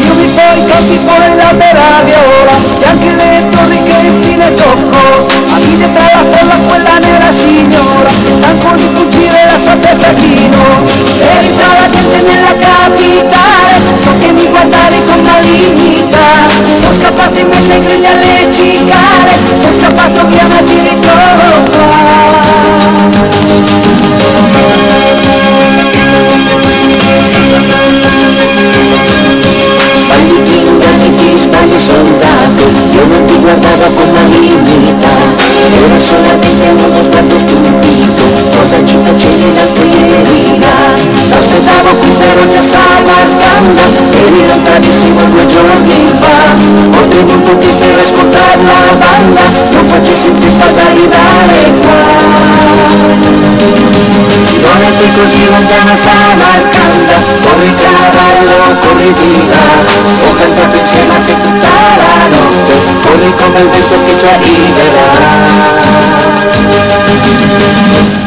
Io 0.03 0.15
mi 0.15 0.27
poi 0.35 0.65
campi 0.67 0.99
poi 1.05 1.37
la 1.37 1.53
meraviola 1.53 2.53
E 2.81 2.87
anche 2.87 3.11
le 3.15 3.49
torri 3.51 3.83
che 3.85 4.07
infine 4.07 4.55
tocco 4.55 5.29
A 5.53 5.59
vide 5.59 5.93
tra 5.93 6.03
la 6.13 6.60
signora 7.33 8.11
E 8.29 8.33
stanco 8.33 8.75
di 8.75 8.89
fuggire 8.93 9.45
la 9.47 9.59
sua 9.59 9.75
testa 9.77 10.13
chino. 10.15 10.63
E 11.21 11.55
la 11.57 11.89
gente 11.89 12.21
nella 12.27 12.55
capitale 12.59 13.81
So 14.03 14.11
che 14.19 14.33
mi 14.33 14.47
guardavi 14.49 14.97
con 15.07 15.23
malignità 15.23 16.47
Sono 16.81 16.93
scappato 16.93 17.39
in 17.39 17.49
mezzo 17.49 17.73
ai 17.73 17.83
grilli 17.83 18.07
alle 18.07 18.53
cicale 18.53 19.33
Sono 19.61 19.73
scappato 19.73 20.27
via 20.27 20.47
ma 20.49 20.59
ti 20.59 20.79
ritrovo 20.89 22.19
Sbagli 30.01 30.45
ti 31.17 31.39
sbagli 31.39 31.79
soldato 31.79 32.63
Io 32.93 33.07
non 33.07 33.25
ti 33.27 33.35
guardavo 33.35 33.85
con 33.95 34.13
malignità 34.13 35.30
Era 35.73 35.99
solamente 35.99 36.69
uno 36.69 37.03
sguardo 37.03 37.39
stupito 37.39 38.23
Cosa 38.57 38.85
ci 38.85 38.99
facevi 39.05 39.55
ieri 39.85 40.59
là? 40.59 40.99
L'aspettavo 41.31 41.95
qui 41.97 42.11
però 42.19 42.43
già 42.51 42.61
lontanissimo 44.47 45.21
due 45.31 45.47
giorni 45.47 46.13
fa 46.19 46.55
Ho 46.99 47.07
la 48.67 48.95
banda 48.95 49.43
Non 49.71 49.89
facessi 49.89 50.33
tempo 50.33 50.65
ad 50.65 50.79
arrivare 50.79 51.73
qua 51.83 53.11
non 54.63 54.83
è 54.83 54.91
così 55.17 55.47
lontana 55.49 55.97
Samarcanda 55.97 57.17
Corri 57.43 57.75
cavallo, 57.75 58.77
corri 58.81 59.13
di 59.13 59.49
là 59.49 59.67
Ho 60.23 60.35
insieme 60.79 61.15
tutta 61.43 61.69
la 61.97 63.00
Corri 63.11 63.35
come 63.35 63.59
il 63.59 63.69
vento 63.71 63.97
che 64.07 64.19
ci 64.21 64.27
arriverà 64.27 65.05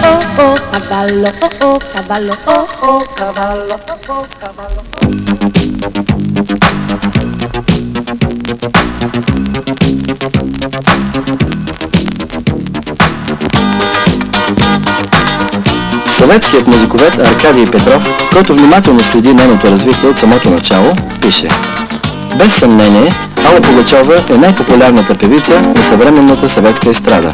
oh 0.03 0.19
oh 0.35 0.57
cavallo, 0.72 1.31
oh 1.39 1.49
oh 1.61 1.80
cavallo, 1.93 2.38
oh 2.43 2.68
oh 2.80 3.05
cavallo, 3.15 3.80
oh 3.88 3.99
oh 4.07 4.26
cavallo. 4.39 4.81
Съветският 16.18 16.68
музиковед 16.68 17.15
Аркадий 17.19 17.65
Петров, 17.65 18.03
който 18.34 18.55
внимателно 18.55 18.99
следи 18.99 19.34
нейното 19.34 19.72
развитие 19.72 20.10
от 20.10 20.19
самото 20.19 20.49
начало, 20.49 20.93
пише 21.22 21.47
Без 22.38 22.53
съмнение, 22.53 23.11
Алла 23.45 23.61
Пугачова 23.61 24.15
е 24.30 24.38
най-популярната 24.38 25.15
певица 25.15 25.61
на 25.61 25.84
съвременната 25.90 26.49
съветска 26.49 26.90
естрада. 26.90 27.34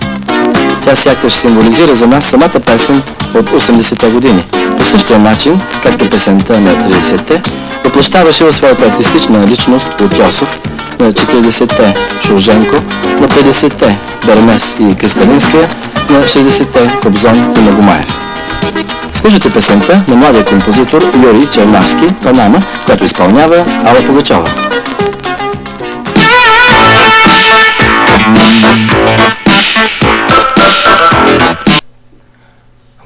Тя 0.84 0.95
сякаш 0.95 1.34
символизира 1.34 1.95
за 1.95 2.07
нас 2.07 2.26
самата 2.26 2.60
песен 2.65 3.02
от 3.36 3.49
80-те 3.49 4.10
години. 4.10 4.45
По 4.77 4.84
същия 4.84 5.19
начин, 5.19 5.61
както 5.84 6.10
песента 6.10 6.60
на 6.60 6.72
30-те, 6.72 7.41
въплащава 7.86 8.34
шива 8.34 8.53
своята 8.53 8.86
артистична 8.86 9.48
личност 9.48 10.02
от 10.02 10.19
Йосов, 10.19 10.60
на 10.99 11.14
40-те 11.14 11.94
Шуженко, 12.27 12.76
на 13.19 13.27
50-те 13.27 13.98
Бермес 14.26 14.76
и 14.80 14.95
Кристалинския, 14.95 15.69
на 16.10 16.23
60-те 16.23 16.99
Кобзон 17.02 17.53
и 17.57 17.60
Магомаев. 17.60 18.30
Слушайте 19.22 19.53
песента 19.53 20.03
на 20.07 20.15
младия 20.15 20.45
композитор 20.45 21.02
Юрий 21.23 21.48
Чернавски 21.53 22.07
«Панама», 22.23 22.60
която 22.86 23.06
изпълнява 23.06 23.57
Алла 23.86 24.07
Пугачова. 24.07 24.49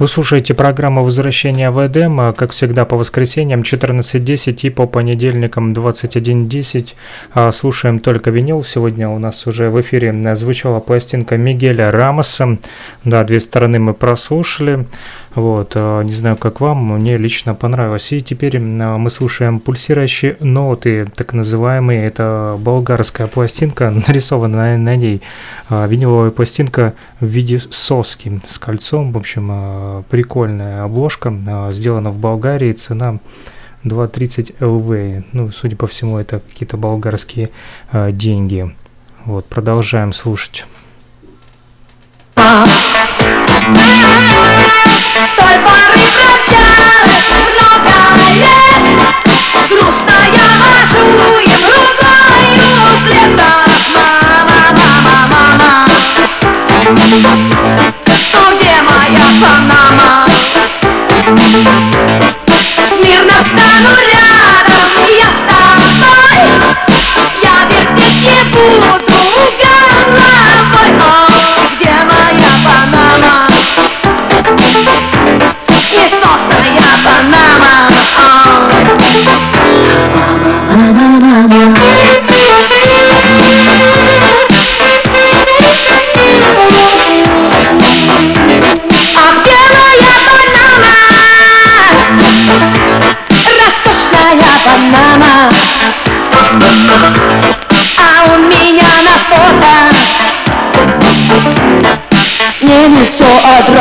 Вы 0.03 0.09
слушаете 0.09 0.53
программу 0.53 1.01
«Возвращение 1.01 1.69
в 1.69 1.87
Эдем», 1.87 2.19
а, 2.19 2.33
как 2.33 2.51
всегда, 2.51 2.83
по 2.83 2.97
воскресеньям 2.97 3.61
14.10 3.61 4.59
и 4.63 4.69
по 4.69 4.85
понедельникам 4.85 5.71
21.10. 5.71 6.95
А, 7.33 7.49
Слушаем 7.53 7.99
только 7.99 8.29
винил. 8.29 8.65
Сегодня 8.65 9.07
у 9.07 9.17
нас 9.17 9.47
уже 9.47 9.69
в 9.69 9.79
эфире 9.79 10.11
а, 10.11 10.35
звучала 10.35 10.81
пластинка 10.81 11.37
Мигеля 11.37 11.89
Рамоса. 11.89 12.57
Да, 13.05 13.23
две 13.23 13.39
стороны 13.39 13.79
мы 13.79 13.93
прослушали. 13.93 14.87
Вот, 15.35 15.71
а, 15.75 16.01
не 16.03 16.13
знаю, 16.13 16.37
как 16.37 16.61
вам, 16.61 16.93
мне 16.99 17.17
лично 17.17 17.55
понравилось. 17.55 18.11
И 18.11 18.21
теперь 18.21 18.57
а, 18.57 18.97
мы 18.97 19.09
слушаем 19.09 19.59
пульсирующие 19.59 20.37
ноты, 20.39 21.07
так 21.15 21.33
называемые. 21.33 22.05
Это 22.05 22.55
болгарская 22.59 23.27
пластинка, 23.27 23.89
нарисованная 24.07 24.77
на 24.77 24.95
ней 24.95 25.21
а, 25.69 25.87
виниловая 25.87 26.29
пластинка 26.29 26.93
в 27.19 27.25
виде 27.25 27.59
соски 27.59 28.41
с 28.47 28.59
кольцом. 28.59 29.11
В 29.11 29.17
общем, 29.17 30.03
прикольная 30.09 30.83
обложка, 30.83 31.33
сделана 31.71 32.11
в 32.11 32.19
Болгарии, 32.19 32.71
цена 32.73 33.17
2.30 33.83 34.63
ЛВ. 34.63 35.25
Ну, 35.33 35.51
судя 35.51 35.75
по 35.75 35.87
всему, 35.87 36.19
это 36.19 36.39
какие-то 36.39 36.77
болгарские 36.77 37.49
деньги. 37.91 38.73
Вот, 39.25 39.45
продолжаем 39.45 40.13
слушать. 40.13 40.65
Той 45.37 45.55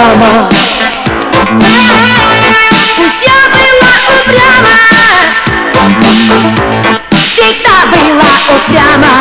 а 0.03 0.17
драма 0.17 0.49
Пусть 2.97 3.23
я 3.27 3.41
была 3.55 3.95
упряма. 4.17 4.79
Всегда 7.27 7.77
была 7.93 8.33
упряма. 8.57 9.15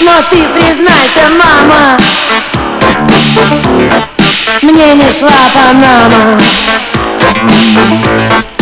Но 0.00 0.14
ты 0.30 0.38
признайся, 0.48 1.24
мама. 1.30 1.98
Мне 4.62 4.88
не 4.94 5.10
шла 5.10 5.50
Панама. 5.54 6.40
С 8.40 8.57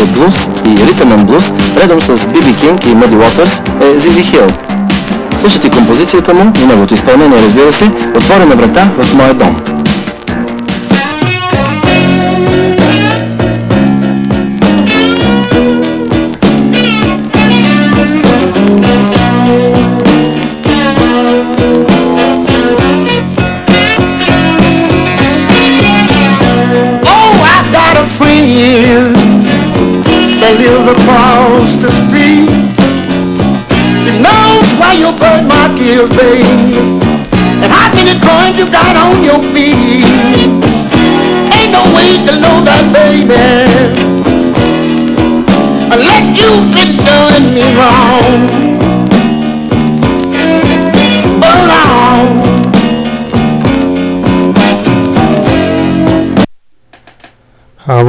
Стиловете 0.00 0.20
блуз 0.20 0.48
и 0.64 0.86
ритъмен 0.86 1.26
блуз, 1.26 1.52
редом 1.76 2.00
с 2.00 2.26
Биби 2.26 2.56
Кинг 2.60 2.86
и 2.86 2.94
Мъди 2.94 3.16
Уотърс, 3.16 3.62
е 3.80 3.98
Зизи 3.98 4.22
Хил. 4.22 4.46
Слушайте 5.40 5.70
композицията 5.70 6.34
му 6.34 6.52
и 6.62 6.66
неговото 6.66 6.94
изпълнение, 6.94 7.38
разбира 7.38 7.72
се, 7.72 7.84
Отворена 8.16 8.56
врата 8.56 8.90
в 8.98 9.14
моя 9.14 9.34
дом. 9.34 9.69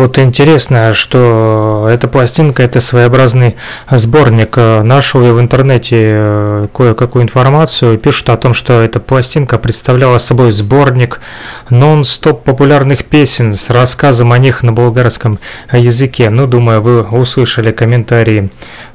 Вот 0.02 0.18
интересно, 0.18 0.96
что 0.96 1.88
эта 1.90 2.08
пластинка 2.08 2.64
это 2.64 2.82
своеобразный 2.82 3.56
сборник. 3.90 4.58
Э, 4.58 4.82
Нашел 4.82 5.22
я 5.22 5.32
в 5.32 5.40
интернете 5.40 5.98
э, 6.00 6.68
кое-какую 6.74 7.24
информацию. 7.24 8.00
Пишут 8.00 8.30
о 8.30 8.38
том, 8.38 8.56
что 8.56 8.82
эта 8.82 9.00
пластинка 9.00 9.60
представляла 9.60 10.18
собой 10.18 10.52
сборник 10.52 11.22
нон-стоп 11.70 12.44
популярных 12.44 13.06
песен 13.06 13.54
с 13.54 13.70
рассказом 13.70 14.32
о 14.32 14.40
них 14.40 14.64
на 14.64 14.74
болгарском 14.74 15.40
языке. 15.72 16.32
Ну, 16.32 16.48
думаю, 16.48 16.82
вы 16.82 17.04
услышали 17.04 17.72
комментарии 17.72 18.50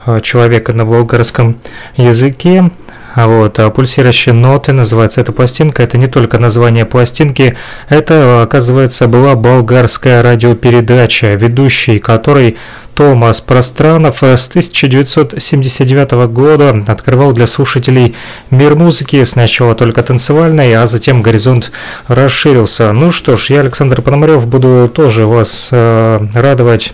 э, 0.06 0.20
человека 0.22 0.72
на 0.72 0.84
болгарском 0.84 1.56
языке. 1.96 2.70
А 3.16 3.26
Вот, 3.28 3.58
а 3.58 3.70
пульсирующие 3.70 4.34
ноты 4.34 4.72
называется 4.72 5.22
эта 5.22 5.32
пластинка. 5.32 5.82
Это 5.82 5.96
не 5.96 6.06
только 6.06 6.38
название 6.38 6.84
пластинки, 6.84 7.56
это, 7.88 8.42
оказывается, 8.42 9.08
была 9.08 9.34
болгарская 9.34 10.22
радиопередача, 10.22 11.32
ведущий 11.32 11.98
которой 11.98 12.58
Томас 12.96 13.40
Пространов 13.40 14.22
э, 14.22 14.36
с 14.36 14.48
1979 14.48 16.12
года 16.30 16.84
открывал 16.86 17.32
для 17.32 17.46
слушателей 17.46 18.14
мир 18.50 18.74
музыки, 18.74 19.24
сначала 19.24 19.74
только 19.74 20.02
танцевальной, 20.02 20.74
а 20.74 20.86
затем 20.86 21.22
горизонт 21.22 21.72
расширился. 22.08 22.92
Ну 22.92 23.12
что 23.12 23.36
ж, 23.36 23.50
я, 23.50 23.60
Александр 23.60 24.02
Пономарев, 24.02 24.46
буду 24.46 24.90
тоже 24.94 25.26
вас 25.26 25.68
э, 25.70 26.20
радовать 26.34 26.92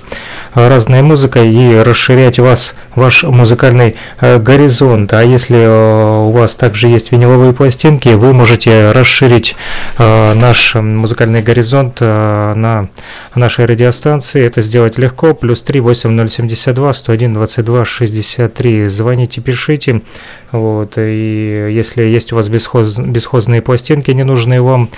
разной 0.54 1.02
музыкой 1.02 1.52
и 1.52 1.76
расширять 1.76 2.38
вас, 2.38 2.74
ваш 2.94 3.22
музыкальный 3.24 3.96
э, 4.20 4.38
горизонт. 4.38 5.12
А 5.12 5.22
если 5.22 5.58
э, 5.58 6.26
у 6.26 6.30
вас 6.30 6.54
также 6.54 6.88
есть 6.88 7.12
виниловые 7.12 7.52
пластинки, 7.52 8.10
вы 8.10 8.32
можете 8.32 8.92
расширить 8.92 9.56
э, 9.98 10.34
наш 10.34 10.74
музыкальный 10.74 11.42
горизонт 11.42 12.00
на 12.00 12.88
нашей 13.34 13.64
радиостанции. 13.64 14.44
Это 14.44 14.60
сделать 14.60 14.98
легко. 14.98 15.34
Плюс 15.34 15.62
3 15.62 15.80
8072 15.80 16.92
101 16.92 17.34
22 17.34 17.84
63. 17.84 18.88
Звоните, 18.88 19.40
пишите. 19.40 20.02
Вот, 20.50 20.98
и 20.98 21.70
если 21.70 22.02
есть 22.02 22.32
у 22.34 22.36
вас 22.36 22.48
бесхоз, 22.48 22.98
бесхозные 22.98 23.62
пластинки, 23.62 24.10
ненужные 24.10 24.60
вам, 24.60 24.90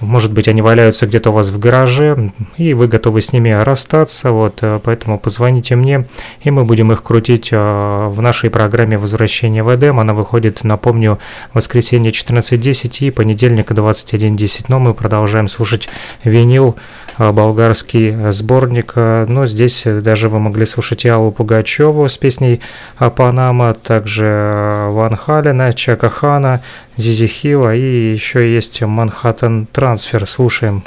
может 0.00 0.32
быть, 0.32 0.48
они 0.48 0.62
валяются 0.62 1.06
где-то 1.06 1.30
у 1.30 1.32
вас 1.34 1.48
в 1.48 1.58
гараже, 1.58 2.32
и 2.56 2.72
вы 2.72 2.88
готовы 2.88 3.20
с 3.20 3.34
ними 3.34 3.50
расстаться, 3.50 4.32
вот, 4.38 4.58
э, 4.62 4.80
поэтому 4.82 5.18
позвоните 5.18 5.76
мне, 5.76 6.06
и 6.40 6.50
мы 6.50 6.64
будем 6.64 6.92
их 6.92 7.02
крутить 7.02 7.48
э, 7.52 7.56
в 7.56 8.20
нашей 8.20 8.50
программе 8.50 8.96
«Возвращение 8.98 9.62
в 9.62 9.74
Эдем». 9.74 10.00
Она 10.00 10.14
выходит, 10.14 10.64
напомню, 10.64 11.18
воскресенье 11.54 12.10
14.10 12.12 13.06
и 13.06 13.10
понедельник 13.10 13.70
21.10, 13.70 14.66
но 14.68 14.78
мы 14.78 14.94
продолжаем 14.94 15.48
слушать 15.48 15.88
винил, 16.24 16.76
э, 17.18 17.30
болгарский 17.30 18.32
сборник, 18.32 18.94
но 18.96 19.46
здесь 19.46 19.84
даже 19.84 20.28
вы 20.28 20.38
могли 20.38 20.66
слушать 20.66 21.04
и 21.04 21.08
Аллу 21.08 21.32
Пугачеву 21.32 22.08
с 22.08 22.16
песней 22.16 22.60
э, 22.98 23.10
«Панама», 23.10 23.74
также 23.74 24.88
Ван 24.90 25.16
Халена, 25.16 25.74
Чака 25.74 26.08
Хана, 26.08 26.62
Зизи 26.96 27.26
Хила 27.26 27.74
и 27.74 28.12
еще 28.12 28.52
есть 28.52 28.82
Манхэттен 28.82 29.66
Трансфер. 29.72 30.26
Слушаем. 30.26 30.82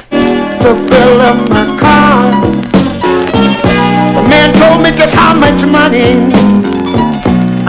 to 0.61 0.75
fill 0.87 1.21
up 1.21 1.49
my 1.49 1.79
car. 1.79 2.70
Man 4.41 4.53
told 4.55 4.81
me 4.81 4.89
just 4.89 5.13
how 5.13 5.35
much 5.35 5.61
money 5.67 6.17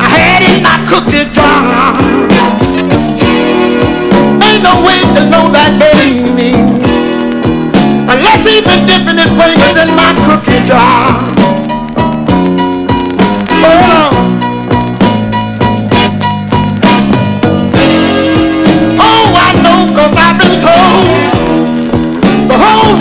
I 0.01 0.09
had 0.09 0.41
in 0.41 0.63
my 0.65 0.81
cookie 0.89 1.29
jar. 1.29 1.93
Ain't 4.41 4.63
no 4.65 4.81
way 4.81 5.05
to 5.17 5.23
know 5.29 5.53
that 5.53 5.77
baby 5.77 6.57
unless 8.09 8.41
he's 8.49 8.65
been 8.65 8.89
dipping 8.89 9.21
his 9.21 9.29
fingers 9.37 9.77
in 9.85 9.93
my 10.01 10.17
cookie 10.25 10.65
jar. 10.65 11.29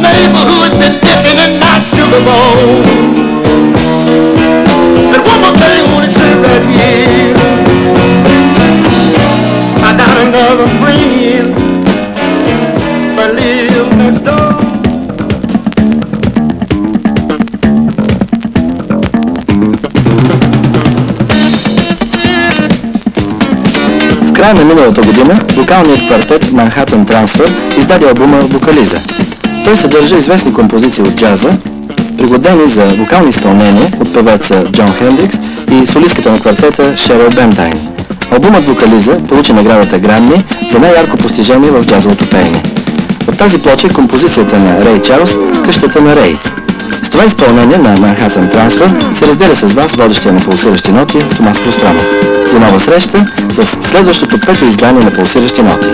Neighborhood 0.02 0.72
been 0.80 0.96
dipping 1.00 1.40
in 1.46 1.60
my 1.60 1.80
sugar 1.88 2.22
bowl. 2.26 3.21
В 24.22 24.34
края 24.34 24.54
на 24.54 24.66
миналата 24.66 25.02
година 25.02 25.40
вокалният 25.56 26.00
квартет 26.08 26.46
Manhattan 26.46 27.06
Transfer 27.06 27.50
издаде 27.78 28.08
албума 28.08 28.38
Вокализа. 28.38 28.98
Той 29.66 29.78
съдържа 29.78 30.16
известни 30.18 30.54
композиции 30.54 31.04
от 31.04 31.16
джаза, 31.16 31.50
пригодени 32.18 32.68
за 32.68 32.86
вокални 32.86 33.30
изпълнения 33.30 33.92
от 34.00 34.14
певеца 34.14 34.64
Джон 34.72 34.94
Хендрикс 34.94 35.36
и 35.72 35.88
солистката 35.88 36.32
на 36.32 36.40
квартета 36.40 36.98
Шерил 36.98 37.30
Бентайн. 37.30 37.74
Албумът 38.32 38.66
Вокализа 38.66 39.20
получи 39.28 39.54
наградата 39.54 40.00
Грамми 40.00 40.44
за 40.72 40.80
най-ярко 40.80 41.18
постижение 41.18 41.72
в 41.72 41.86
джазовото 41.86 42.30
пеене. 42.30 42.64
От 43.28 43.38
тази 43.38 43.58
плоча 43.58 43.88
е 43.88 43.94
композицията 43.94 44.60
на 44.60 44.86
Рей 44.86 45.02
Чарлз 45.02 45.32
«Къщата 45.66 46.02
на 46.02 46.16
Рей». 46.16 46.38
С 47.04 47.10
това 47.10 47.26
изпълнение 47.26 47.78
на 47.78 47.98
Manhattan 47.98 48.56
Transfer 48.56 49.16
се 49.20 49.28
разделя 49.28 49.56
с 49.56 49.74
вас 49.74 49.92
водещия 49.92 50.34
на 50.34 50.40
пулсиращи 50.40 50.92
ноти 50.92 51.20
Томас 51.38 51.58
Пространов. 51.64 52.06
До 52.54 52.60
нова 52.60 52.80
среща 52.80 53.26
с 53.50 53.88
следващото 53.90 54.40
пето 54.46 54.66
издание 54.66 55.04
на 55.04 55.12
пулсиращи 55.12 55.62
ноти. 55.62 55.88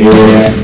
Yeah. 0.00 0.59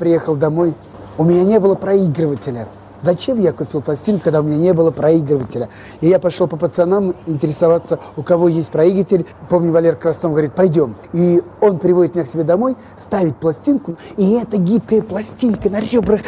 Приехал 0.00 0.34
домой, 0.34 0.74
у 1.18 1.24
меня 1.24 1.44
не 1.44 1.60
было 1.60 1.76
проигрывателя. 1.76 2.66
Зачем 3.00 3.40
я 3.40 3.52
купил 3.52 3.80
пластинку, 3.80 4.24
когда 4.24 4.40
у 4.40 4.42
меня 4.42 4.56
не 4.56 4.72
было 4.74 4.90
проигрывателя? 4.90 5.68
И 6.00 6.08
я 6.08 6.18
пошел 6.18 6.46
по 6.46 6.56
пацанам 6.56 7.14
интересоваться, 7.26 7.98
у 8.16 8.22
кого 8.22 8.48
есть 8.48 8.70
проигрыватель. 8.70 9.26
Помню, 9.48 9.72
Валер 9.72 9.96
Краснов 9.96 10.32
говорит, 10.32 10.54
пойдем. 10.54 10.94
И 11.12 11.42
он 11.60 11.78
приводит 11.78 12.14
меня 12.14 12.24
к 12.24 12.28
себе 12.28 12.44
домой, 12.44 12.76
ставит 12.98 13.36
пластинку, 13.36 13.96
и 14.16 14.32
эта 14.32 14.56
гибкая 14.58 15.02
пластинка 15.02 15.70
на 15.70 15.80
ребрах 15.80 16.20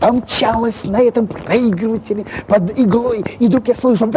помчалась 0.00 0.84
на 0.84 1.00
этом 1.02 1.26
проигрывателе 1.26 2.24
под 2.46 2.78
иглой. 2.78 3.24
И 3.38 3.48
вдруг 3.48 3.68
я 3.68 3.74
слышу... 3.74 4.10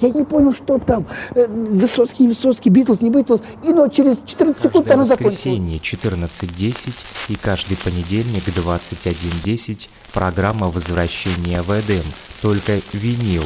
Я 0.00 0.08
не 0.10 0.24
понял, 0.24 0.52
что 0.52 0.78
там. 0.78 1.06
Э, 1.34 1.46
Высоцкий, 1.46 2.26
Высоцкий, 2.26 2.70
Битлз, 2.70 3.00
не 3.00 3.10
Битлз. 3.10 3.40
И 3.62 3.72
но 3.72 3.88
через 3.88 4.18
14 4.24 4.62
секунд 4.62 4.86
Каждое 4.86 4.94
она 4.94 5.04
закончилась. 5.04 5.34
воскресенье 5.36 5.78
14.10 5.78 6.92
и 7.28 7.36
каждый 7.36 7.76
понедельник 7.76 8.42
21.10 8.48 9.51
программа 10.12 10.68
«Возвращение 10.68 11.62
в 11.62 11.70
Эдем», 11.70 12.04
только 12.40 12.80
винил. 12.92 13.44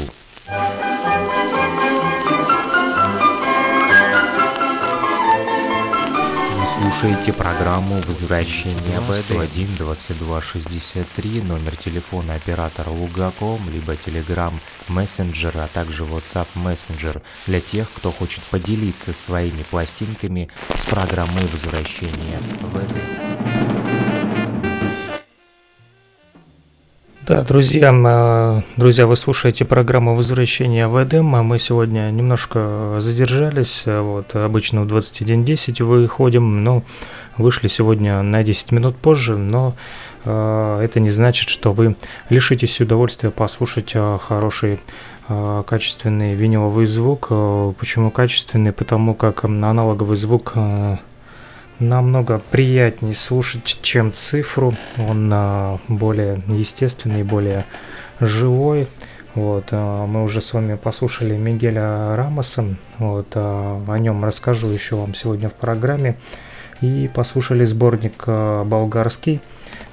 слушаете 6.96 7.32
программу 7.32 8.00
«Возвращение 8.02 9.00
в 9.00 9.14
101 9.14 9.76
22 9.76 10.40
63, 10.40 11.42
номер 11.42 11.76
телефона 11.76 12.34
оператора 12.34 12.90
Лугаком, 12.90 13.60
либо 13.70 13.94
Telegram 13.94 14.52
Messenger, 14.88 15.64
а 15.64 15.68
также 15.68 16.04
WhatsApp 16.04 16.46
Messenger 16.54 17.22
для 17.46 17.60
тех, 17.60 17.90
кто 17.94 18.10
хочет 18.10 18.42
поделиться 18.44 19.12
своими 19.12 19.62
пластинками 19.62 20.48
с 20.78 20.86
программой 20.86 21.46
«Возвращение 21.52 22.38
в 22.60 22.76
1». 22.76 23.55
Да, 27.26 27.42
друзья, 27.42 27.92
э, 27.92 28.60
друзья, 28.76 29.08
вы 29.08 29.16
слушаете 29.16 29.64
программу 29.64 30.14
«Возвращение 30.14 30.86
в 30.86 31.02
Эдем», 31.02 31.34
а 31.34 31.42
мы 31.42 31.58
сегодня 31.58 32.08
немножко 32.12 32.98
задержались, 33.00 33.82
э, 33.84 34.00
вот, 34.00 34.36
обычно 34.36 34.82
в 34.82 34.86
21.10 34.86 35.82
выходим, 35.82 36.62
но 36.62 36.84
вышли 37.36 37.66
сегодня 37.66 38.22
на 38.22 38.44
10 38.44 38.70
минут 38.70 38.96
позже, 38.96 39.36
но 39.36 39.74
э, 40.24 40.80
это 40.84 41.00
не 41.00 41.10
значит, 41.10 41.48
что 41.48 41.72
вы 41.72 41.96
лишитесь 42.30 42.80
удовольствия 42.80 43.32
послушать 43.32 43.96
хороший 44.20 44.78
качественный 45.26 46.34
виниловый 46.34 46.86
звук. 46.86 47.30
Почему 47.80 48.12
качественный? 48.12 48.70
Потому 48.70 49.12
как 49.14 49.42
аналоговый 49.42 50.16
звук 50.16 50.54
намного 51.78 52.40
приятнее 52.50 53.14
слушать, 53.14 53.78
чем 53.82 54.12
цифру. 54.12 54.74
Он 55.08 55.30
а, 55.32 55.78
более 55.88 56.42
естественный, 56.48 57.22
более 57.22 57.64
живой. 58.20 58.88
Вот, 59.34 59.66
а, 59.70 60.06
мы 60.06 60.24
уже 60.24 60.40
с 60.40 60.52
вами 60.52 60.76
послушали 60.76 61.36
Мигеля 61.36 62.16
Рамоса. 62.16 62.76
Вот, 62.98 63.28
а, 63.34 63.82
о 63.86 63.98
нем 63.98 64.24
расскажу 64.24 64.68
еще 64.68 64.96
вам 64.96 65.14
сегодня 65.14 65.48
в 65.48 65.54
программе. 65.54 66.16
И 66.80 67.10
послушали 67.14 67.64
сборник 67.64 68.24
а, 68.26 68.64
болгарский, 68.64 69.40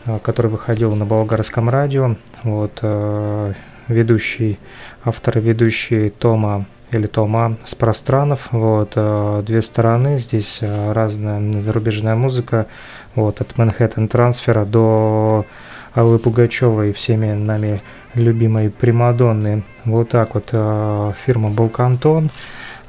а, 0.06 0.20
который 0.20 0.52
выходил 0.52 0.96
на 0.96 1.06
болгарском 1.06 1.70
радио. 1.70 2.16
Вот, 2.44 2.80
а, 2.82 3.54
ведущий, 3.88 4.60
автор 5.04 5.40
ведущий 5.40 6.10
Тома 6.10 6.66
или 6.94 7.08
Тома 7.08 7.58
с 7.64 7.76
пространов. 7.76 8.50
Вот, 8.52 8.94
э, 8.96 9.44
две 9.46 9.62
стороны, 9.62 10.18
здесь 10.18 10.60
э, 10.62 10.92
разная 10.92 11.62
зарубежная 11.62 12.16
музыка, 12.16 12.68
вот, 13.16 13.42
от 13.42 13.58
Манхэттен 13.58 14.08
трансфера 14.08 14.66
до 14.66 15.46
Аллы 15.94 16.20
Пугачевой, 16.20 16.92
всеми 16.92 17.34
нами 17.34 17.82
любимой 18.14 18.70
Примадонны. 18.70 19.64
Вот 19.86 20.10
так 20.10 20.36
вот 20.36 20.50
э, 20.52 21.12
фирма 21.26 21.50
Балкантон. 21.50 22.30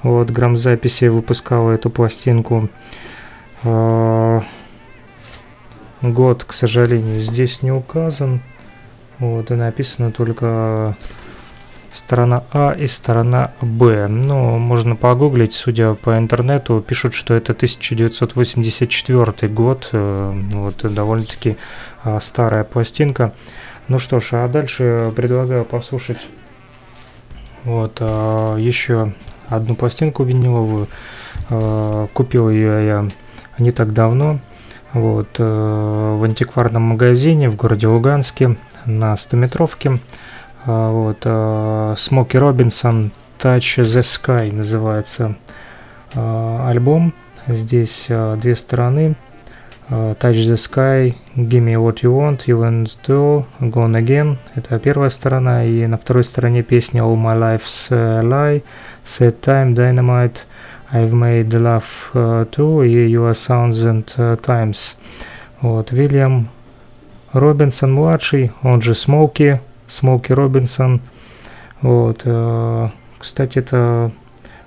Вот, 0.03 0.31
грамзаписи 0.31 1.07
выпускала 1.07 1.73
эту 1.73 1.89
пластинку. 1.89 2.69
Год, 6.03 6.45
к 6.45 6.53
сожалению, 6.53 7.23
здесь 7.23 7.63
не 7.63 7.73
указан. 7.73 8.41
Вот, 9.19 9.51
и 9.51 9.55
написано 9.55 10.13
только 10.13 10.95
сторона 11.95 12.45
А 12.53 12.73
и 12.73 12.87
сторона 12.87 13.53
Б. 13.61 14.09
Ну, 14.09 14.59
можно 14.59 14.97
погуглить, 14.97 15.55
судя 15.55 15.95
по 15.95 16.19
интернету, 16.19 16.85
пишут, 16.87 17.15
что 17.15 17.35
это 17.35 17.53
1984 17.53 19.49
год, 19.49 19.89
э, 19.93 20.33
вот 20.53 20.93
довольно-таки 20.93 21.57
а, 22.03 22.21
старая 22.21 22.65
пластинка. 22.65 23.33
Ну 23.89 23.99
что 23.99 24.21
ж, 24.21 24.31
а 24.33 24.49
дальше 24.49 25.13
предлагаю 25.15 25.65
послушать 25.65 26.19
вот 27.65 27.99
а, 28.01 28.57
еще 28.57 29.13
одну 29.49 29.75
пластинку 29.75 30.25
виниловую. 30.25 30.89
А, 31.49 32.09
купил 32.13 32.51
ее 32.51 32.87
я 32.87 33.09
не 33.59 33.71
так 33.71 33.93
давно, 33.93 34.41
вот 34.93 35.29
э, 35.39 36.17
в 36.19 36.25
антикварном 36.25 36.83
магазине 36.83 37.51
в 37.51 37.57
городе 37.57 37.87
Луганске 37.89 38.57
на 38.85 39.15
100-метровке. 39.15 39.99
А, 40.67 40.91
вот, 40.91 41.19
а, 41.25 41.95
Смоки 41.99 42.39
Робинсон 42.39 43.13
Touch 43.39 43.83
the 43.83 44.01
Sky 44.01 44.51
называется 44.51 45.37
а, 46.15 46.71
альбом. 46.71 47.13
Здесь 47.47 48.07
две 48.09 48.57
стороны. 48.57 49.17
Touch 49.91 50.17
the 50.33 50.57
Sky, 50.57 51.15
Give 51.37 51.63
me 51.63 51.75
what 51.77 52.03
you 52.03 52.11
want, 52.11 52.47
You 52.47 52.59
want 52.59 52.97
Gone 53.61 54.03
again. 54.03 54.39
Это 54.55 54.79
первая 54.79 55.11
сторона. 55.11 55.65
И 55.65 55.87
на 55.87 55.99
второй 55.99 56.25
стороне 56.25 56.63
песня 56.63 57.03
All 57.03 57.17
my 57.17 57.39
life's 57.39 57.91
a 57.91 58.23
lie, 58.23 58.63
Sad 59.05 59.41
time, 59.41 59.75
Dynamite, 59.75 60.47
I've 60.91 61.13
made 61.13 61.51
love 61.51 61.85
to 62.15 62.83
и 62.83 63.13
You 63.13 63.29
a 63.29 63.35
thousand 63.35 64.07
times. 64.41 64.97
Вот, 65.61 65.93
Вильям 65.93 66.49
Робинсон 67.35 67.93
младший, 67.93 68.53
он 68.63 68.81
же 68.81 68.95
Смоки, 68.95 69.61
Смоки 69.87 70.33
Робинсон. 70.33 71.01
Вот. 71.81 72.23
Э, 72.25 72.89
кстати, 73.19 73.59
эта 73.59 74.11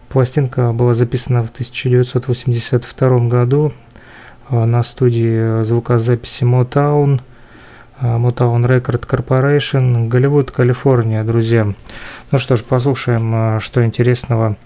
пластинка 0.09 0.71
была 0.71 0.93
записана 0.93 1.43
в 1.43 1.49
1982 1.49 3.19
году 3.27 3.73
э, 4.49 4.65
на 4.65 4.83
студии 4.83 5.63
звукозаписи 5.63 6.43
Motown, 6.43 7.21
э, 7.99 8.05
Motown 8.05 8.65
Record 8.65 9.07
Corporation, 9.07 10.07
Голливуд, 10.07 10.51
Калифорния, 10.51 11.23
друзья. 11.23 11.73
Ну 12.31 12.37
что 12.37 12.55
ж, 12.55 12.63
послушаем, 12.63 13.59
что 13.59 13.83
интересного 13.83 14.57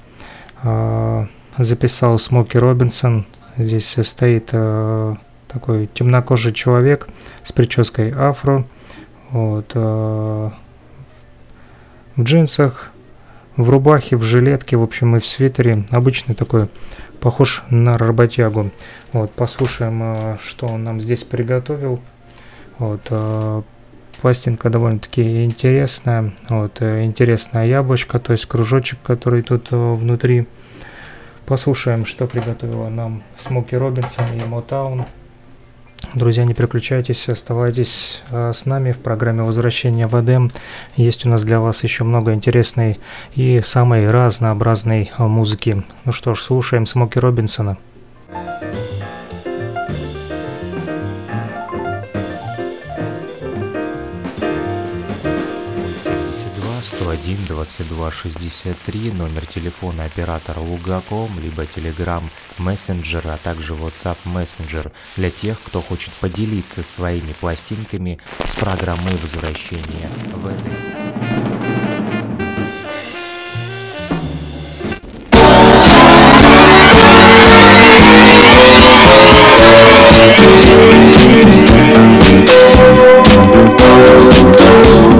записал 1.58 2.20
Смоки 2.20 2.58
Робинсон. 2.58 3.26
Здесь 3.58 3.96
стоит 4.04 4.48
такой 5.48 5.90
темнокожий 5.94 6.54
человек 6.54 7.08
с 7.44 7.52
прической 7.52 8.12
афро. 8.12 8.66
Вот, 9.32 9.72
э, 9.76 10.50
в 12.18 12.24
джинсах, 12.24 12.92
в 13.56 13.70
рубахе, 13.70 14.18
в 14.18 14.24
жилетке, 14.24 14.76
в 14.76 14.84
общем, 14.84 15.16
и 15.16 15.20
в 15.20 15.26
свитере. 15.26 15.86
Обычный 15.90 16.36
такой, 16.36 16.68
похож 17.22 17.64
на 17.70 17.98
работягу. 17.98 18.72
Вот, 19.14 19.32
послушаем, 19.32 20.02
э, 20.04 20.38
что 20.42 20.68
он 20.68 20.84
нам 20.84 21.00
здесь 21.00 21.24
приготовил. 21.24 22.02
Вот, 22.78 23.02
э, 23.10 23.62
пластинка 24.22 24.70
довольно-таки 24.70 25.46
интересная. 25.46 26.34
Вот, 26.50 26.82
интересная 26.82 27.68
яблочко, 27.68 28.20
то 28.20 28.34
есть 28.34 28.46
кружочек, 28.48 29.00
который 29.02 29.44
тут 29.44 29.70
внутри. 29.72 30.46
Послушаем, 31.46 32.06
что 32.06 32.28
приготовила 32.28 32.90
нам 32.90 33.24
Смоки 33.38 33.76
Робинсон 33.76 34.26
и 34.38 34.44
Мотаун. 34.46 35.06
Друзья, 36.14 36.44
не 36.44 36.54
переключайтесь, 36.54 37.30
оставайтесь 37.30 38.22
э, 38.32 38.52
с 38.54 38.66
нами 38.66 38.92
в 38.92 39.00
программе 39.00 39.44
«Возвращение 39.44 40.08
в 40.08 40.22
Эдем». 40.22 40.52
Есть 40.98 41.26
у 41.26 41.30
нас 41.30 41.44
для 41.44 41.62
вас 41.62 41.86
еще 41.86 42.04
много 42.04 42.34
интересной 42.34 43.00
и 43.34 43.62
самой 43.64 44.12
разнообразной 44.12 45.10
э, 45.18 45.24
музыки. 45.24 45.84
Ну 46.04 46.12
что 46.12 46.34
ж, 46.34 46.42
слушаем 46.42 46.86
Смоки 46.86 47.18
Робинсона. 47.18 47.78
101 57.02 57.48
22 57.48 58.12
63, 58.12 59.12
номер 59.14 59.48
телефона 59.48 60.06
оператора 60.06 60.60
Лугаком, 60.60 61.32
либо 61.40 61.64
Telegram 61.64 62.22
Messenger, 62.60 63.28
а 63.28 63.38
также 63.38 63.74
WhatsApp 63.74 64.18
Messenger 64.26 64.92
для 65.18 65.32
тех, 65.32 65.60
кто 65.64 65.82
хочет 65.82 66.14
поделиться 66.14 66.84
своими 66.84 67.34
пластинками 67.34 68.20
с 68.48 68.56
программой 68.56 69.16
возвращения 69.16 70.10
в 70.36 70.46
этой. 70.46 70.72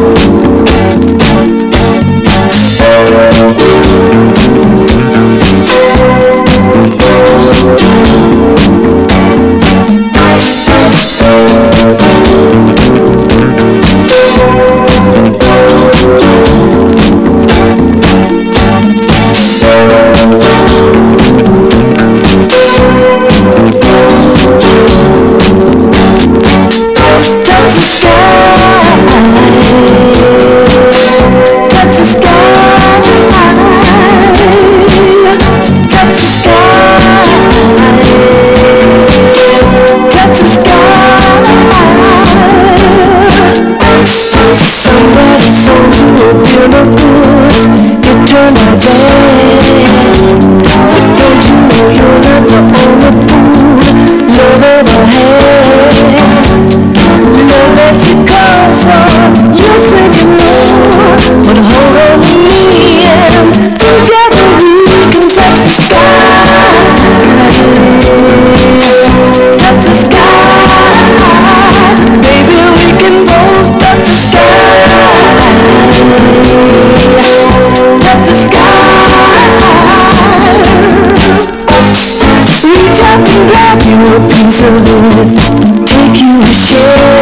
Touch 0.02 0.26
the 0.26 0.31
Música 3.12 3.81
hope 46.22 46.46
you 46.54 46.66
look 46.74 46.90
good 47.02 47.54
You 47.82 48.14
turn 48.30 48.54
out 48.66 48.82
bad 48.86 49.62
But 50.86 51.06
don't 51.18 51.44
you 51.50 51.58
know 51.68 51.88
you're 51.98 52.20
not 52.26 52.44
the 52.50 52.60
only 52.84 53.12
fool 53.28 53.78
Love 54.38 54.64
ever 54.64 55.06
had? 55.18 55.61
so 84.52 84.68
it. 84.68 85.88
Take 85.88 86.22
you 86.22 86.42
to 86.42 86.54
share 86.54 87.21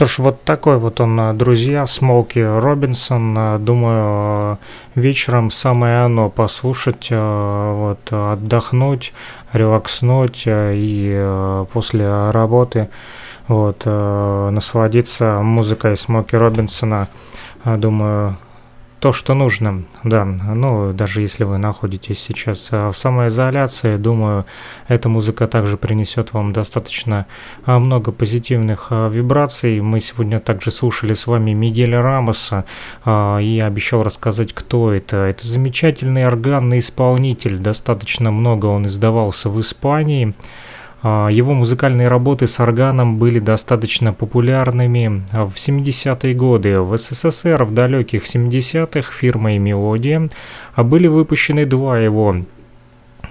Что 0.00 0.06
ж, 0.06 0.18
вот 0.20 0.44
такой 0.44 0.78
вот 0.78 0.98
он, 1.02 1.20
э, 1.20 1.32
друзья, 1.34 1.84
Смолки 1.84 2.38
Робинсон. 2.38 3.36
Э, 3.36 3.58
Думаю, 3.58 4.58
э, 4.94 4.98
вечером 4.98 5.50
самое 5.50 6.04
оно 6.06 6.30
послушать, 6.30 7.08
вот, 7.10 8.00
отдохнуть, 8.10 9.12
релакснуть 9.52 10.44
и 10.46 11.66
после 11.72 12.30
работы 12.30 12.88
вот, 13.46 13.84
насладиться 13.84 15.40
музыкой 15.42 15.98
Смоки 15.98 16.34
Робинсона. 16.34 17.08
Думаю, 17.64 18.38
то, 19.00 19.14
что 19.14 19.32
нужно, 19.32 19.84
да. 20.04 20.24
Ну, 20.26 20.92
даже 20.92 21.22
если 21.22 21.44
вы 21.44 21.56
находитесь 21.56 22.20
сейчас 22.20 22.68
э, 22.70 22.88
в 22.88 22.94
самоизоляции, 22.96 23.96
думаю, 23.96 24.44
эта 24.88 25.08
музыка 25.08 25.48
также 25.48 25.78
принесет 25.78 26.34
вам 26.34 26.52
достаточно 26.52 27.26
а, 27.64 27.78
много 27.78 28.12
позитивных 28.12 28.88
а, 28.90 29.08
вибраций. 29.08 29.80
Мы 29.80 30.00
сегодня 30.00 30.38
также 30.38 30.70
слушали 30.70 31.14
с 31.14 31.26
вами 31.26 31.52
Мигеля 31.52 32.02
Рамоса 32.02 32.66
а, 33.06 33.38
и 33.38 33.58
обещал 33.58 34.02
рассказать, 34.02 34.52
кто 34.52 34.92
это. 34.92 35.16
Это 35.16 35.46
замечательный 35.46 36.26
органный 36.26 36.78
исполнитель. 36.78 37.58
Достаточно 37.58 38.30
много 38.30 38.66
он 38.66 38.86
издавался 38.86 39.48
в 39.48 39.58
Испании. 39.60 40.34
А, 41.02 41.28
Его 41.28 41.54
музыкальные 41.54 42.08
работы 42.08 42.46
с 42.46 42.60
органом 42.60 43.18
были 43.18 43.38
достаточно 43.38 44.12
популярными 44.12 45.22
а, 45.32 45.46
в 45.46 45.54
70-е 45.56 46.34
годы. 46.34 46.80
В 46.80 46.96
СССР 46.96 47.64
в 47.64 47.74
далеких 47.74 48.24
70-х 48.24 49.12
фирмой 49.12 49.58
«Мелодия» 49.58 50.28
а 50.74 50.84
были 50.84 51.06
выпущены 51.06 51.66
два 51.66 51.98
его 51.98 52.36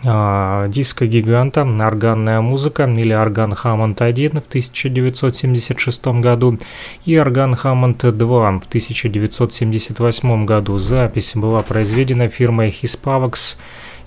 диска 0.01 1.07
гиганта 1.07 1.61
«Органная 1.61 2.39
музыка» 2.39 2.85
или 2.85 3.11
«Орган 3.11 3.53
Хаммонд 3.53 3.99
1» 3.99 4.39
в 4.39 4.47
1976 4.47 6.07
году 6.21 6.57
и 7.05 7.17
«Орган 7.17 7.55
Хаммонд 7.55 8.05
2» 8.05 8.59
в 8.59 8.67
1978 8.67 10.45
году. 10.45 10.77
Запись 10.77 11.33
была 11.35 11.63
произведена 11.63 12.29
фирмой 12.29 12.73
Hispavox 12.81 13.57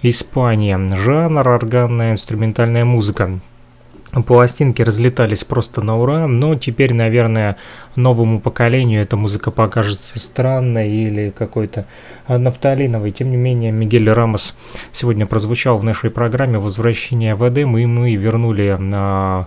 Испания. 0.01 0.79
Жанр 0.97 1.47
органная 1.47 2.13
инструментальная 2.13 2.87
музыка. 2.87 3.31
Пластинки 4.13 4.83
разлетались 4.83 5.43
просто 5.43 5.81
на 5.81 5.97
ура, 5.97 6.27
но 6.27 6.55
теперь, 6.55 6.93
наверное, 6.93 7.57
новому 7.97 8.41
поколению 8.41 9.01
эта 9.01 9.17
музыка 9.17 9.51
покажется 9.51 10.19
странной 10.19 10.91
или 10.91 11.31
какой-то 11.31 11.87
нафталиновой. 12.29 13.11
Тем 13.11 13.31
не 13.31 13.39
менее, 13.39 13.73
Мигель 13.73 14.11
Рамос 14.11 14.55
сегодня 14.93 15.27
прозвучал 15.27 15.79
в 15.79 15.85
нашей 15.85 16.11
программе 16.11 16.59
«Возвращение 16.59 17.35
в 17.35 17.49
Эдем», 17.49 17.79
и 17.79 17.87
мы 17.87 18.15
вернули 18.15 18.77
а, 18.79 19.47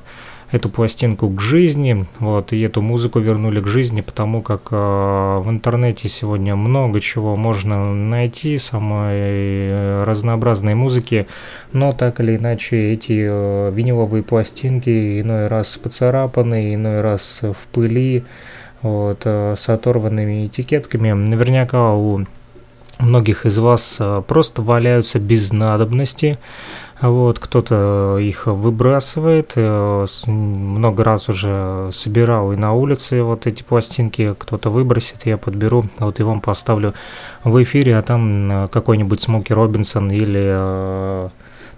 эту 0.52 0.70
пластинку 0.70 1.30
к 1.30 1.42
жизни, 1.42 2.06
вот, 2.20 2.54
и 2.54 2.62
эту 2.62 2.82
музыку 2.82 3.20
вернули 3.20 3.60
к 3.60 3.68
жизни, 3.68 4.02
потому 4.02 4.42
как 4.42 4.68
э, 4.72 4.76
в 4.76 5.46
интернете 5.50 6.08
сегодня 6.10 6.56
много 6.56 7.00
чего 7.00 7.36
можно 7.36 7.94
найти, 7.94 8.58
самой 8.60 9.16
э, 9.16 10.04
разнообразной 10.06 10.76
музыки, 10.76 11.28
но 11.74 11.94
так 11.94 12.20
или 12.20 12.38
иначе 12.38 12.94
эти 12.94 13.28
э, 13.30 13.72
виниловые 13.74 14.24
пластинки 14.24 15.22
иной 15.22 15.48
раз 15.48 15.78
поцарапаны, 15.78 16.76
иной 16.76 17.02
раз 17.02 17.40
в 17.42 17.68
пыли, 17.72 18.24
вот, 18.82 19.22
э, 19.26 19.56
с 19.58 19.68
оторванными 19.68 20.46
этикетками. 20.46 21.12
Наверняка 21.12 21.94
у 21.94 22.26
многих 23.00 23.46
из 23.46 23.58
вас 23.58 23.98
э, 24.00 24.22
просто 24.28 24.62
валяются 24.62 25.20
без 25.20 25.52
надобности, 25.52 26.38
вот, 27.02 27.40
кто-то 27.40 28.18
их 28.20 28.48
выбрасывает, 28.48 29.54
э, 29.56 30.06
много 30.28 31.04
раз 31.04 31.30
уже 31.30 31.90
собирал 31.94 32.54
и 32.54 32.56
на 32.56 32.74
улице 32.74 33.22
вот 33.22 33.48
эти 33.48 33.64
пластинки, 33.64 34.34
кто-то 34.38 34.70
выбросит, 34.70 35.26
я 35.26 35.38
подберу, 35.38 35.86
вот 36.00 36.20
и 36.20 36.24
вам 36.24 36.42
поставлю 36.42 36.94
в 37.44 37.62
эфире, 37.64 37.98
а 37.98 38.02
там 38.02 38.52
э, 38.52 38.68
какой-нибудь 38.70 39.22
Смоки 39.22 39.52
Робинсон 39.52 40.12
или 40.12 41.30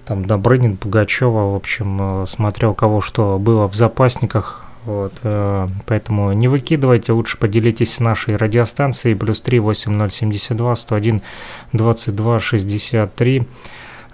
там 0.05 0.23
Добрынин, 0.25 0.77
Пугачева, 0.77 1.51
в 1.51 1.55
общем, 1.55 2.25
смотря 2.27 2.69
у 2.69 2.73
кого 2.73 3.01
что 3.01 3.37
было 3.39 3.67
в 3.67 3.75
запасниках, 3.75 4.66
вот, 4.87 5.13
э, 5.23 5.67
поэтому 5.85 6.31
не 6.31 6.47
выкидывайте, 6.47 7.11
лучше 7.11 7.37
поделитесь 7.37 7.99
нашей 7.99 8.37
радиостанцией, 8.37 9.17
плюс 9.17 9.41
3 9.41 9.59
8072 9.59 10.75
101 10.75 11.21
22 11.73 12.39
63. 12.39 13.43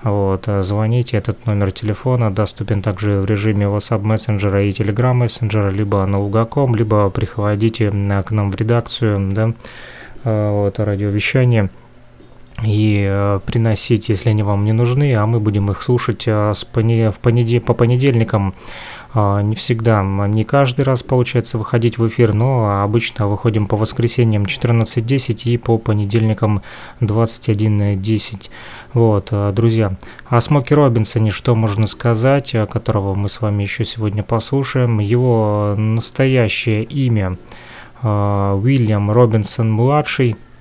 Вот, 0.01 0.47
э, 0.47 0.63
звоните, 0.63 1.17
этот 1.17 1.45
номер 1.45 1.71
телефона 1.71 2.33
доступен 2.33 2.81
также 2.81 3.19
в 3.19 3.25
режиме 3.25 3.67
WhatsApp 3.67 4.01
мессенджера 4.01 4.63
и 4.63 4.71
Telegram 4.71 5.13
мессенджера, 5.13 5.69
либо 5.69 6.03
на 6.07 6.19
Лугаком, 6.19 6.75
либо 6.75 7.07
приходите 7.11 7.91
к 7.91 8.31
нам 8.31 8.51
в 8.51 8.55
редакцию, 8.55 9.29
да, 9.31 9.53
э, 10.23 10.49
вот, 10.49 10.79
радиовещание 10.79 11.69
и 12.63 13.07
э, 13.07 13.39
приносить, 13.45 14.09
если 14.09 14.29
они 14.29 14.41
вам 14.43 14.65
не 14.65 14.73
нужны, 14.73 15.15
а 15.15 15.25
мы 15.25 15.39
будем 15.39 15.69
их 15.69 15.83
слушать 15.83 16.23
э, 16.27 16.53
с 16.55 16.65
пони- 16.65 17.11
в 17.11 17.19
понеде- 17.19 17.61
по 17.61 17.73
понедельникам. 17.73 18.53
Э, 19.13 19.41
не 19.41 19.55
всегда, 19.55 20.03
не 20.03 20.43
каждый 20.43 20.81
раз 20.81 21.03
получается 21.03 21.57
выходить 21.57 21.97
в 21.97 22.07
эфир, 22.07 22.33
но 22.33 22.83
обычно 22.83 23.27
выходим 23.27 23.67
по 23.67 23.77
воскресеньям 23.77 24.43
14.10 24.43 25.43
и 25.45 25.57
по 25.57 25.77
понедельникам 25.77 26.61
21.10. 27.01 28.49
Вот, 28.93 29.29
э, 29.31 29.51
друзья, 29.53 29.95
о 30.27 30.41
Смоке 30.41 30.75
Робинсоне 30.75 31.31
что 31.31 31.55
можно 31.55 31.87
сказать, 31.87 32.55
э, 32.55 32.65
которого 32.65 33.13
мы 33.13 33.29
с 33.29 33.41
вами 33.41 33.63
еще 33.63 33.85
сегодня 33.85 34.23
послушаем. 34.23 34.99
Его 34.99 35.75
настоящее 35.77 36.83
имя 36.83 37.37
Уильям 38.01 39.11
Робинсон-младший– 39.11 40.35
а, 40.45 40.52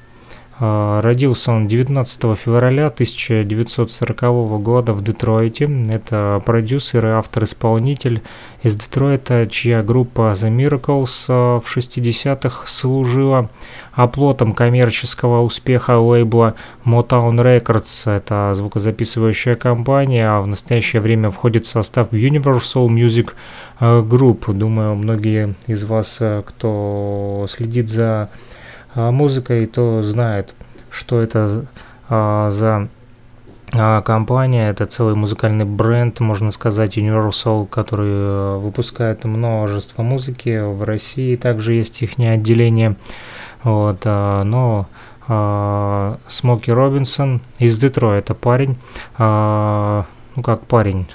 родился 0.59 1.53
он 1.53 1.67
19 1.67 2.39
февраля 2.39 2.87
1940 2.87 4.21
года 4.63 4.93
в 4.93 5.03
Детройте. 5.03 5.69
Это 5.89 6.43
продюсер 6.45 7.07
и 7.07 7.09
автор-исполнитель 7.11 8.23
из 8.63 8.77
Детройта, 8.77 9.49
чья 9.51 9.83
группа 9.83 10.33
The 10.33 10.49
Miracles 10.55 11.25
а, 11.29 11.61
в 11.61 11.77
60-х 11.77 12.67
служила 12.67 13.51
оплотом 13.93 14.53
коммерческого 14.55 15.43
успеха 15.43 15.99
лейбла 15.99 16.55
Motown 16.85 17.37
Records. 17.37 18.11
Это 18.11 18.53
звукозаписывающая 18.55 19.57
компания, 19.57 20.29
а 20.29 20.41
в 20.41 20.47
настоящее 20.47 21.03
время 21.03 21.31
входит 21.31 21.67
в 21.67 21.71
состав 21.71 22.13
Universal 22.13 22.87
Music 22.89 23.33
а, 23.81 24.03
Group. 24.03 24.53
Думаю, 24.53 24.95
многие 24.95 25.55
из 25.67 25.83
вас, 25.85 26.21
кто 26.47 27.47
следит 27.49 27.91
за 27.91 28.05
а, 28.05 28.29
музыкой, 28.95 29.67
то 29.67 30.03
знает, 30.03 30.55
что 30.91 31.21
это 31.21 31.67
а, 32.09 32.51
за 32.51 32.89
а, 33.73 34.03
компания, 34.03 34.69
это 34.69 34.87
целый 34.87 35.15
музыкальный 35.15 35.65
бренд, 35.65 36.21
можно 36.21 36.53
сказать, 36.53 36.99
Universal, 36.99 37.67
который 37.67 38.11
э, 38.11 38.57
выпускает 38.59 39.25
множество 39.25 40.03
музыки. 40.03 40.61
В 40.61 40.83
России 40.83 41.37
также 41.37 41.75
есть 41.75 42.03
их 42.03 42.19
отделение. 42.19 42.97
Вот, 43.65 44.05
но 44.05 44.87
Смоки 45.29 46.71
Робинсон 46.71 47.41
из 47.61 47.79
Детройта 47.79 48.35
парень, 48.35 48.77
ну 49.17 50.43
как 50.43 50.67
парень, 50.67 51.07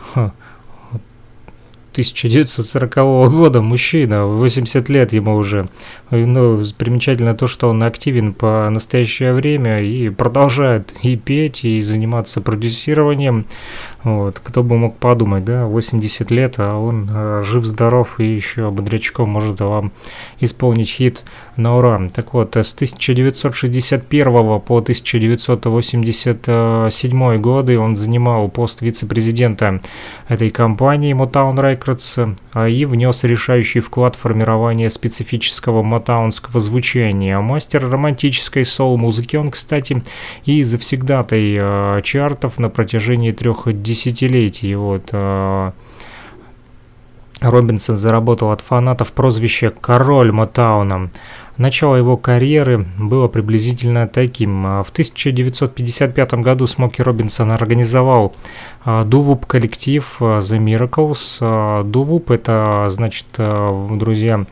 1940 1.97 2.95
года, 3.31 3.63
мужчина, 3.63 4.27
80 4.27 4.87
лет 4.87 5.13
ему 5.13 5.35
уже. 5.35 5.67
Ну, 6.11 6.63
примечательно 6.77 7.33
то, 7.33 7.47
что 7.47 7.69
он 7.69 7.81
активен 7.81 8.33
по 8.33 8.69
настоящее 8.69 9.33
время 9.33 9.81
и 9.81 10.09
продолжает 10.09 10.93
и 11.01 11.15
петь, 11.15 11.63
и 11.63 11.81
заниматься 11.81 12.39
продюсированием. 12.39 13.47
Вот, 14.07 14.39
кто 14.41 14.63
бы 14.63 14.77
мог 14.77 14.95
подумать, 14.95 15.43
да, 15.43 15.65
80 15.65 16.31
лет, 16.31 16.53
а 16.59 16.77
он 16.77 17.09
э, 17.11 17.43
жив-здоров 17.43 18.21
и 18.21 18.25
еще 18.25 18.71
бодрячком 18.71 19.29
может 19.29 19.59
вам 19.59 19.91
исполнить 20.39 20.89
хит 20.89 21.25
на 21.57 21.77
ура. 21.77 21.99
Так 22.15 22.33
вот, 22.33 22.55
с 22.55 22.73
1961 22.73 24.61
по 24.61 24.77
1987 24.77 27.41
годы 27.41 27.77
он 27.77 27.97
занимал 27.97 28.47
пост 28.47 28.81
вице-президента 28.81 29.81
этой 30.29 30.51
компании 30.51 31.13
Motown 31.13 31.57
Records 31.57 32.33
а 32.53 32.69
и 32.69 32.85
внес 32.85 33.25
решающий 33.25 33.81
вклад 33.81 34.15
в 34.15 34.19
формирование 34.19 34.89
специфического 34.89 35.83
мотаунского 35.83 36.61
звучания. 36.61 37.37
Мастер 37.41 37.89
романтической 37.89 38.63
соул-музыки 38.63 39.35
он, 39.35 39.51
кстати, 39.51 40.01
и 40.45 40.63
завсегдатай 40.63 41.57
э, 41.59 42.01
чартов 42.03 42.57
на 42.57 42.69
протяжении 42.69 43.31
трех 43.31 43.63
десятилетий. 43.65 43.96
Вот, 44.75 45.09
э, 45.11 45.71
Робинсон 47.41 47.97
заработал 47.97 48.51
от 48.51 48.61
фанатов 48.61 49.11
прозвище 49.11 49.69
«Король 49.69 50.31
Мотауна». 50.31 51.09
Начало 51.57 51.95
его 51.95 52.17
карьеры 52.17 52.85
было 52.99 53.27
приблизительно 53.27 54.07
таким. 54.07 54.63
В 54.83 54.89
1955 54.91 56.33
году 56.35 56.67
Смоки 56.67 57.01
Робинсон 57.01 57.51
организовал 57.51 58.35
Дувуп 58.85 59.47
коллектив 59.47 60.17
The 60.19 60.59
Miracles. 60.59 61.83
Дувуп 61.83 62.29
это 62.29 62.87
значит, 62.91 63.25
друзья, 63.37 64.45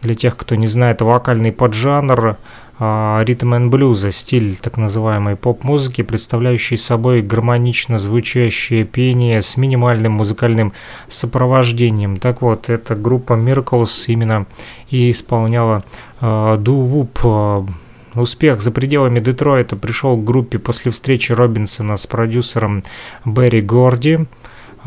для 0.00 0.14
тех, 0.14 0.36
кто 0.38 0.54
не 0.54 0.68
знает, 0.68 1.02
вокальный 1.02 1.52
поджанр 1.52 2.38
ритм 2.78 3.54
and 3.54 3.68
блюза, 3.70 4.12
стиль 4.12 4.56
так 4.56 4.76
называемой 4.76 5.36
поп-музыки, 5.36 6.02
представляющий 6.02 6.76
собой 6.76 7.22
гармонично 7.22 7.98
звучащее 7.98 8.84
пение 8.84 9.42
с 9.42 9.56
минимальным 9.56 10.12
музыкальным 10.12 10.72
сопровождением. 11.08 12.18
Так 12.18 12.40
вот, 12.40 12.68
эта 12.68 12.94
группа 12.94 13.32
Miracles 13.32 14.04
именно 14.06 14.46
и 14.90 15.10
исполняла 15.10 15.82
Ду-Вуп. 16.20 17.66
Успех 18.14 18.62
за 18.62 18.70
пределами 18.70 19.20
Детройта 19.20 19.76
пришел 19.76 20.16
к 20.16 20.24
группе 20.24 20.58
после 20.58 20.90
встречи 20.90 21.32
Робинсона 21.32 21.96
с 21.96 22.06
продюсером 22.06 22.82
Берри 23.24 23.60
Горди. 23.60 24.20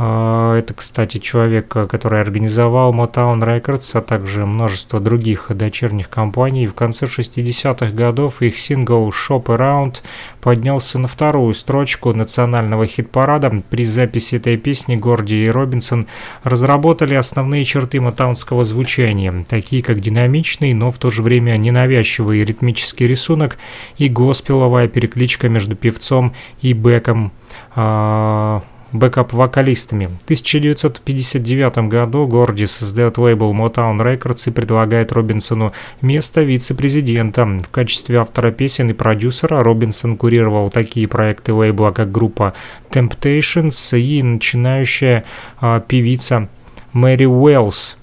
А, 0.04 0.58
это, 0.58 0.74
кстати, 0.74 1.20
человек, 1.20 1.68
который 1.68 2.22
организовал 2.22 2.92
Motown 2.92 3.40
Records, 3.40 3.92
а 3.94 4.02
также 4.02 4.48
множество 4.48 5.00
других 5.00 5.46
дочерних 5.50 6.10
компаний. 6.10 6.66
В 6.66 6.74
конце 6.74 7.06
60-х 7.06 7.92
годов 7.92 8.42
их 8.42 8.58
сингл 8.58 9.10
«Shop 9.10 9.44
Around» 9.44 9.98
поднялся 10.42 10.98
на 10.98 11.08
вторую 11.08 11.54
строчку 11.54 12.16
национального 12.16 12.88
хит-парада. 12.88 13.62
При 13.70 13.86
записи 13.86 14.38
этой 14.38 14.58
песни 14.58 14.96
Горди 14.96 15.46
и 15.46 15.50
Робинсон 15.52 16.08
разработали 16.44 17.14
основные 17.14 17.64
черты 17.64 18.02
мотаунского 18.02 18.66
звучания, 18.66 19.46
такие 19.48 19.84
как 19.84 20.00
динамичный, 20.00 20.74
но 20.74 20.92
в 20.92 20.98
то 20.98 21.12
же 21.12 21.22
время 21.22 21.58
ненавязчивый 21.58 22.44
ритмический 22.44 23.06
рисунок 23.06 23.60
и 24.00 24.10
госпеловая 24.10 24.88
перекличка 24.88 25.48
между 25.48 25.76
певцом 25.76 26.34
и 26.64 26.74
бэком 26.74 27.32
а, 27.76 28.64
бэкап-вокалистами. 28.94 30.06
В 30.06 30.24
1959 30.24 31.90
году 31.90 32.28
Горди 32.28 32.68
создает 32.68 33.18
лейбл 33.18 33.54
Motown 33.54 34.00
Records 34.00 34.48
и 34.48 34.52
предлагает 34.52 35.12
Робинсону 35.12 35.72
место 36.02 36.42
вице-президента. 36.42 37.46
В 37.46 37.70
качестве 37.70 38.18
автора 38.20 38.52
песен 38.52 38.90
и 38.90 38.94
продюсера 38.94 39.64
Робинсон 39.64 40.18
курировал 40.18 40.70
такие 40.70 41.08
проекты 41.08 41.54
лейбла, 41.54 41.92
как 41.92 42.12
группа 42.12 42.54
Temptations 42.90 44.00
и 44.00 44.22
начинающая 44.24 45.24
а, 45.60 45.80
певица 45.80 46.50
Мэри 46.94 47.26
Уэллс. 47.26 47.98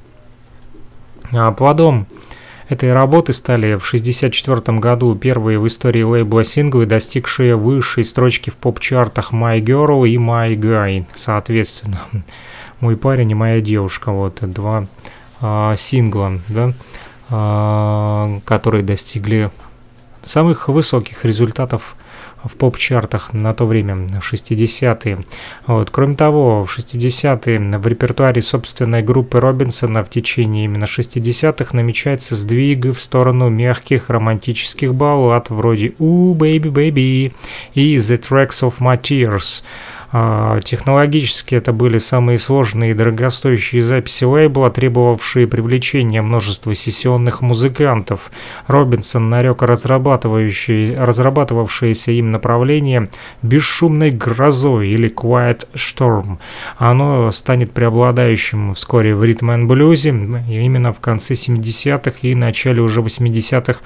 А, 1.33 1.53
плодом 1.53 2.07
этой 2.69 2.93
работы 2.93 3.33
стали 3.33 3.75
в 3.75 3.87
1964 3.87 4.79
году 4.79 5.15
первые 5.15 5.59
в 5.59 5.67
истории 5.67 6.03
лейбла 6.03 6.45
синглы, 6.45 6.87
достигшие 6.87 7.57
высшей 7.57 8.05
строчки 8.05 8.51
в 8.51 8.57
поп-чартах 8.57 9.33
My 9.33 9.59
Girl 9.59 10.07
и 10.09 10.17
My 10.17 10.55
Guy, 10.55 11.07
соответственно. 11.15 12.01
Мой 12.81 12.97
парень 12.97 13.31
и 13.31 13.35
моя 13.35 13.61
девушка, 13.61 14.13
вот 14.13 14.39
два 14.43 14.87
а, 15.41 15.75
сингла, 15.77 16.41
да, 16.49 16.73
а, 17.31 18.39
которые 18.45 18.85
достигли 18.85 19.51
самых 20.23 20.69
высоких 20.69 21.25
результатов 21.25 21.97
в 22.45 22.55
поп-чартах 22.57 23.33
на 23.33 23.55
то 23.55 23.67
время, 23.67 23.97
в 24.21 24.33
60-е. 24.33 25.19
Вот. 25.67 25.91
Кроме 25.91 26.17
того, 26.17 26.65
в 26.65 26.79
60-е 26.79 27.79
в 27.79 27.87
репертуаре 27.87 28.43
собственной 28.43 29.03
группы 29.03 29.41
Робинсона 29.41 30.05
в 30.05 30.11
течение 30.11 30.65
именно 30.65 30.85
60-х 30.85 31.77
намечается 31.77 32.37
сдвиг 32.37 32.87
в 32.87 33.01
сторону 33.01 33.49
мягких 33.49 34.11
романтических 34.11 34.95
баллад 34.95 35.51
вроде 35.51 35.89
«Ooh, 35.99 36.37
baby, 36.37 36.71
baby» 36.73 37.33
и 37.75 37.97
«The 37.97 38.21
Tracks 38.21 38.63
of 38.63 38.79
My 38.81 39.01
Tears». 39.01 39.63
А, 40.11 40.59
технологически 40.63 41.55
это 41.55 41.75
были 41.75 41.99
самые 41.99 42.39
сложные 42.39 42.93
и 42.93 42.95
дорогостоящие 42.95 43.83
записи 43.83 44.25
лейбла, 44.25 44.71
требовавшие 44.71 45.47
привлечения 45.47 46.23
множества 46.23 46.75
сессионных 46.75 47.43
музыкантов. 47.43 48.31
Робинсон 48.69 49.29
нарек 49.29 49.61
разрабатывавшееся 49.61 52.13
им 52.13 52.33
направление 52.33 53.11
«бесшумной 53.43 54.11
грозой» 54.11 54.89
или 54.89 55.11
«quiet 55.11 55.69
storm». 55.75 56.39
Оно 56.79 57.31
станет 57.31 57.73
преобладающим 57.73 58.73
вскоре 58.73 59.15
в 59.15 59.23
ритм 59.23 59.51
and 59.51 59.67
блюзе 59.67 60.09
именно 60.09 60.95
в 60.95 61.01
конце 61.01 61.35
70-х 61.35 62.13
и 62.23 62.35
начале 62.35 62.81
уже 62.81 63.03
80-х 63.03 63.81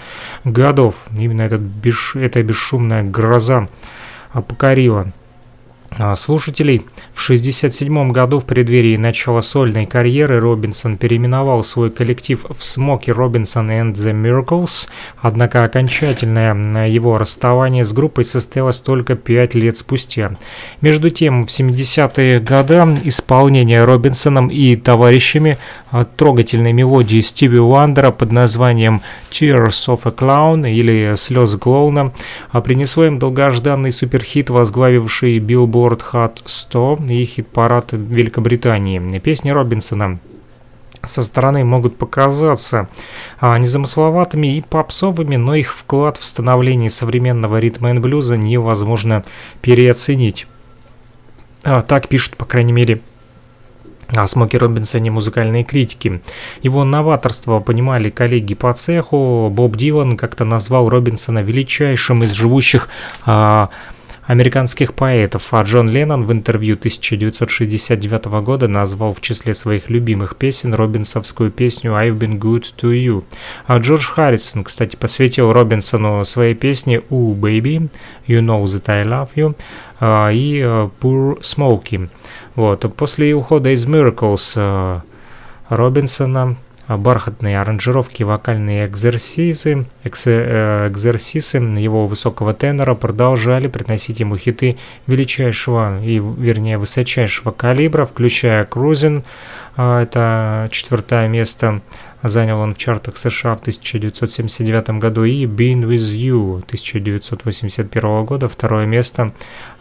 годов. 0.44 1.06
Именно 1.18 1.42
этот 1.42 1.62
бесш... 1.62 2.14
эта 2.14 2.40
бесшумная 2.44 3.02
гроза 3.02 3.66
покорила 4.32 5.08
слушателей. 6.16 6.78
В 7.14 7.22
1967 7.22 8.10
году, 8.10 8.38
в 8.38 8.46
преддверии 8.46 8.96
начала 8.96 9.42
сольной 9.42 9.86
карьеры, 9.86 10.40
Робинсон 10.40 10.96
переименовал 10.96 11.62
свой 11.62 11.90
коллектив 11.90 12.44
в 12.48 12.62
Смоки 12.62 13.10
Робинсон 13.10 13.70
and 13.70 13.92
the 13.92 14.12
Miracles, 14.12 14.88
однако 15.18 15.64
окончательное 15.64 16.88
его 16.88 17.18
расставание 17.18 17.84
с 17.84 17.92
группой 17.92 18.24
состоялось 18.24 18.80
только 18.80 19.14
пять 19.14 19.54
лет 19.54 19.76
спустя. 19.76 20.36
Между 20.80 21.10
тем, 21.10 21.46
в 21.46 21.48
70-е 21.48 22.40
годы 22.40 22.72
исполнение 23.04 23.84
Робинсоном 23.84 24.48
и 24.48 24.76
товарищами 24.76 25.58
трогательной 26.16 26.72
мелодии 26.72 27.20
Стиви 27.20 27.58
Уандера 27.58 28.10
под 28.10 28.32
названием 28.32 29.02
Tears 29.30 29.88
of 29.88 30.00
a 30.04 30.10
Clown 30.10 30.70
или 30.70 31.14
Слезы 31.16 31.58
клоуна 31.58 32.12
принесло 32.64 33.06
им 33.06 33.18
долгожданный 33.18 33.92
суперхит, 33.92 34.50
возглавивший 34.50 35.38
Billboard 35.38 36.02
Hot 36.12 36.42
100 36.44 36.98
и 37.08 37.24
хит-парад 37.24 37.92
Великобритании. 37.92 39.18
Песни 39.18 39.50
Робинсона 39.50 40.18
со 41.04 41.22
стороны 41.22 41.64
могут 41.64 41.98
показаться 41.98 42.88
а, 43.40 43.58
незамысловатыми 43.58 44.56
и 44.56 44.60
попсовыми, 44.62 45.36
но 45.36 45.54
их 45.54 45.74
вклад 45.74 46.16
в 46.16 46.24
становление 46.24 46.90
современного 46.90 47.58
ритма 47.58 47.92
и 47.92 47.98
блюза 47.98 48.36
невозможно 48.36 49.24
переоценить. 49.60 50.46
А, 51.64 51.82
так 51.82 52.08
пишут, 52.08 52.36
по 52.36 52.44
крайней 52.44 52.72
мере, 52.72 53.00
о 54.08 54.26
Смоке 54.26 54.58
Робинсоне 54.58 55.10
музыкальные 55.10 55.64
критики. 55.64 56.20
Его 56.62 56.84
новаторство 56.84 57.60
понимали 57.60 58.10
коллеги 58.10 58.54
по 58.54 58.72
цеху. 58.74 59.50
Боб 59.50 59.76
Дилан 59.76 60.16
как-то 60.16 60.44
назвал 60.44 60.88
Робинсона 60.88 61.40
величайшим 61.40 62.22
из 62.22 62.32
живущих 62.32 62.88
а, 63.24 63.70
американских 64.24 64.94
поэтов, 64.94 65.48
а 65.52 65.62
Джон 65.62 65.90
Леннон 65.90 66.24
в 66.24 66.32
интервью 66.32 66.74
1969 66.76 68.24
года 68.42 68.68
назвал 68.68 69.14
в 69.14 69.20
числе 69.20 69.54
своих 69.54 69.90
любимых 69.90 70.36
песен 70.36 70.74
робинсовскую 70.74 71.50
песню 71.50 71.92
«I've 71.92 72.18
been 72.18 72.38
good 72.38 72.64
to 72.80 72.92
you». 72.92 73.24
А 73.66 73.78
Джордж 73.78 74.06
Харрисон, 74.06 74.64
кстати, 74.64 74.96
посвятил 74.96 75.52
Робинсону 75.52 76.24
своей 76.24 76.54
песне 76.54 77.02
«Ooh, 77.10 77.38
baby, 77.38 77.88
you 78.26 78.40
know 78.40 78.64
that 78.64 78.84
I 78.88 79.04
love 79.04 79.30
you» 79.36 79.54
а, 80.00 80.30
и 80.30 80.60
э, 80.60 80.88
«Poor 81.00 81.40
Smokey». 81.40 82.08
Вот. 82.54 82.94
После 82.96 83.34
ухода 83.34 83.70
из 83.70 83.86
Miracles 83.86 84.52
э, 84.56 85.00
Робинсона 85.68 86.56
бархатные 86.88 87.60
аранжировки, 87.60 88.22
вокальные 88.22 88.86
экзерсисы, 88.86 89.86
эксе, 90.04 90.88
экзерсисы 90.88 91.58
его 91.58 92.06
высокого 92.06 92.52
тенора 92.52 92.94
продолжали 92.94 93.68
приносить 93.68 94.20
ему 94.20 94.36
хиты 94.36 94.76
величайшего 95.06 96.00
и, 96.02 96.18
вернее, 96.18 96.78
высочайшего 96.78 97.50
калибра, 97.50 98.04
включая 98.04 98.64
«Cruising», 98.64 99.24
это 99.76 100.68
четвертое 100.70 101.28
место, 101.28 101.80
Занял 102.22 102.60
он 102.60 102.74
в 102.74 102.78
чартах 102.78 103.16
США 103.16 103.56
в 103.56 103.60
1979 103.60 104.90
году 105.00 105.24
и 105.24 105.44
Been 105.44 105.82
With 105.82 106.14
You 106.14 106.62
1981 106.64 108.24
года 108.24 108.48
второе 108.48 108.86
место 108.86 109.32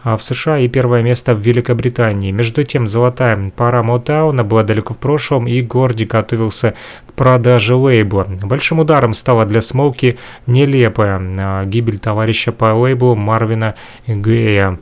а 0.04 0.16
в 0.16 0.22
США 0.22 0.58
и 0.58 0.66
первое 0.66 1.02
место 1.02 1.34
в 1.34 1.40
Великобритании. 1.40 2.32
Между 2.32 2.64
тем, 2.64 2.88
золотая 2.88 3.52
пара 3.54 3.82
Мотауна 3.84 4.42
была 4.42 4.64
далеко 4.64 4.94
в 4.94 4.98
прошлом 4.98 5.46
и 5.46 5.62
Горди 5.62 6.04
готовился 6.04 6.74
к 7.06 7.12
продаже 7.12 7.76
лейбла. 7.76 8.26
Большим 8.42 8.80
ударом 8.80 9.14
стала 9.14 9.46
для 9.46 9.62
Смоуки 9.62 10.18
нелепая 10.46 11.20
а, 11.38 11.64
гибель 11.64 12.00
товарища 12.00 12.50
по 12.50 12.74
лейблу 12.74 13.14
Марвина 13.14 13.76
Гея. 14.08 14.78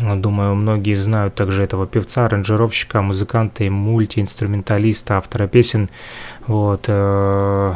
Думаю, 0.00 0.54
многие 0.54 0.94
знают 0.94 1.34
также 1.34 1.62
этого 1.62 1.86
певца, 1.86 2.26
аранжировщика, 2.26 3.02
музыканта 3.02 3.64
и 3.64 3.68
мультиинструменталиста, 3.68 5.18
автора 5.18 5.46
песен. 5.46 5.90
Вот. 6.46 6.84
Э, 6.88 7.74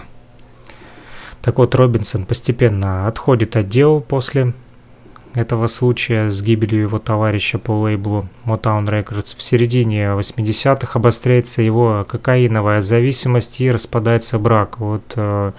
так 1.42 1.58
вот, 1.58 1.74
Робинсон 1.74 2.24
постепенно 2.24 3.06
отходит 3.06 3.56
от 3.56 3.68
дел 3.68 4.00
после 4.00 4.54
этого 5.34 5.66
случая 5.66 6.30
с 6.30 6.40
гибелью 6.42 6.82
его 6.82 6.98
товарища 6.98 7.58
по 7.58 7.72
лейблу 7.72 8.28
Motown 8.46 8.86
Records. 8.86 9.36
В 9.36 9.42
середине 9.42 10.04
80-х 10.04 10.98
обостряется 10.98 11.60
его 11.60 12.06
кокаиновая 12.08 12.80
зависимость 12.80 13.60
и 13.60 13.70
распадается 13.70 14.38
брак. 14.38 14.78
Вот 14.78 15.02
э, 15.16 15.52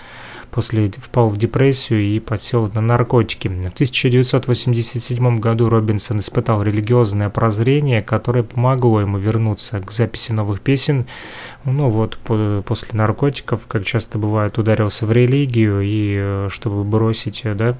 после 0.56 0.90
впал 0.90 1.28
в 1.28 1.38
депрессию 1.38 2.02
и 2.02 2.18
подсел 2.22 2.72
на 2.74 2.80
наркотики. 2.80 3.50
В 3.50 3.74
1987 3.74 5.40
году 5.42 5.68
Робинсон 5.68 6.20
испытал 6.20 6.64
религиозное 6.64 7.30
прозрение, 7.30 8.02
которое 8.02 8.44
помогло 8.44 9.02
ему 9.02 9.18
вернуться 9.18 9.82
к 9.82 9.92
записи 9.92 10.32
новых 10.32 10.62
песен. 10.62 11.08
Ну 11.66 11.90
вот, 11.90 12.18
по, 12.20 12.64
после 12.66 12.98
наркотиков, 12.98 13.68
как 13.68 13.84
часто 13.84 14.18
бывает, 14.18 14.58
ударился 14.58 15.06
в 15.06 15.12
религию 15.12 15.82
и 15.82 16.16
э, 16.18 16.48
чтобы 16.50 16.86
бросить, 16.86 17.42
э, 17.44 17.54
да, 17.54 17.76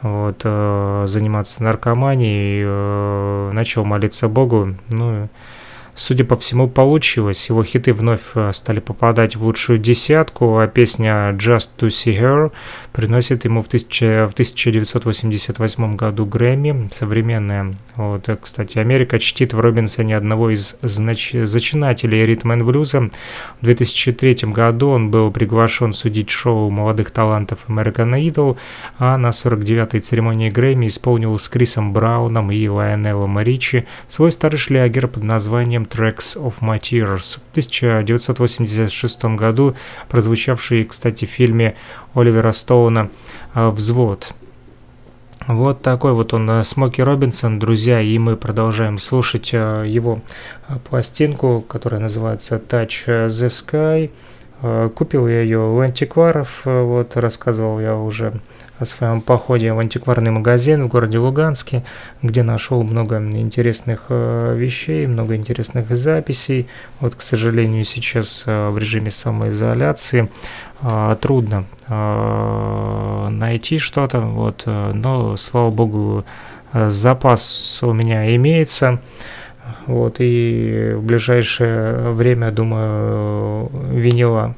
вот, 0.00 0.42
э, 0.44 1.04
заниматься 1.08 1.60
наркоманией, 1.64 3.52
начал 3.52 3.84
молиться 3.84 4.28
Богу, 4.28 4.76
ну, 4.90 5.28
Судя 5.96 6.24
по 6.24 6.36
всему, 6.36 6.68
получилось. 6.68 7.48
Его 7.48 7.64
хиты 7.64 7.94
вновь 7.94 8.32
э, 8.34 8.52
стали 8.52 8.80
попадать 8.80 9.34
в 9.34 9.42
лучшую 9.44 9.78
десятку, 9.78 10.58
а 10.58 10.68
песня 10.68 11.32
«Just 11.32 11.70
to 11.78 11.88
See 11.88 12.20
Her» 12.20 12.52
приносит 12.96 13.44
ему 13.44 13.60
в, 13.60 13.68
тысяча, 13.68 14.26
в 14.26 14.32
1988 14.32 15.96
году 15.96 16.24
Грэмми, 16.24 16.88
современная. 16.90 17.74
Вот, 17.94 18.26
кстати, 18.40 18.78
Америка 18.78 19.18
чтит 19.18 19.52
в 19.52 19.60
Робинсоне 19.60 20.16
одного 20.16 20.48
из 20.48 20.76
знач... 20.80 21.32
зачинателей 21.34 22.24
ритм 22.24 22.54
и 22.54 22.62
блюза. 22.62 23.10
В 23.60 23.64
2003 23.64 24.48
году 24.50 24.88
он 24.88 25.10
был 25.10 25.30
приглашен 25.30 25.92
судить 25.92 26.30
шоу 26.30 26.70
молодых 26.70 27.10
талантов 27.10 27.66
American 27.68 28.18
Idol, 28.18 28.56
а 28.98 29.18
на 29.18 29.28
49-й 29.28 30.00
церемонии 30.00 30.48
Грэмми 30.48 30.86
исполнил 30.86 31.38
с 31.38 31.50
Крисом 31.50 31.92
Брауном 31.92 32.50
и 32.50 32.66
Лайонеллом 32.66 33.38
Ричи 33.40 33.86
свой 34.08 34.32
старый 34.32 34.56
шлягер 34.58 35.06
под 35.06 35.22
названием 35.22 35.82
Tracks 35.82 36.34
of 36.36 36.54
My 36.62 36.80
Tears. 36.80 37.40
В 37.40 37.50
1986 37.50 39.24
году 39.36 39.76
прозвучавший, 40.08 40.84
кстати, 40.84 41.26
в 41.26 41.28
фильме 41.28 41.74
Оливера 42.16 42.52
Стоуна 42.52 43.10
э, 43.54 43.68
«Взвод». 43.68 44.32
Вот 45.46 45.82
такой 45.82 46.14
вот 46.14 46.32
он, 46.32 46.48
э, 46.48 46.64
Смоки 46.64 47.02
Робинсон, 47.02 47.58
друзья, 47.58 48.00
и 48.00 48.18
мы 48.18 48.36
продолжаем 48.36 48.98
слушать 48.98 49.50
э, 49.52 49.84
его 49.86 50.20
пластинку, 50.88 51.62
которая 51.68 52.00
называется 52.00 52.56
Touch 52.56 53.06
the 53.28 53.28
Sky. 53.28 54.10
Купил 54.94 55.28
я 55.28 55.42
ее 55.42 55.58
у 55.58 55.78
антикваров, 55.80 56.62
вот 56.64 57.14
рассказывал 57.18 57.78
я 57.78 57.94
уже 57.94 58.40
о 58.78 58.86
своем 58.86 59.20
походе 59.20 59.70
в 59.74 59.78
антикварный 59.78 60.30
магазин 60.30 60.84
в 60.84 60.88
городе 60.88 61.18
Луганске, 61.18 61.84
где 62.22 62.42
нашел 62.42 62.82
много 62.82 63.18
интересных 63.18 64.06
вещей, 64.08 65.06
много 65.06 65.36
интересных 65.36 65.94
записей. 65.94 66.68
Вот, 67.00 67.14
к 67.14 67.20
сожалению, 67.20 67.84
сейчас 67.84 68.44
в 68.46 68.78
режиме 68.78 69.10
самоизоляции 69.10 70.30
трудно 71.20 71.64
найти 73.30 73.78
что-то, 73.78 74.20
вот, 74.20 74.64
но, 74.66 75.36
слава 75.36 75.70
богу, 75.70 76.24
запас 76.72 77.78
у 77.82 77.92
меня 77.92 78.34
имеется. 78.36 79.00
Вот, 79.86 80.16
и 80.18 80.92
в 80.94 81.02
ближайшее 81.02 82.12
время, 82.12 82.50
думаю, 82.52 83.68
винила 83.90 84.54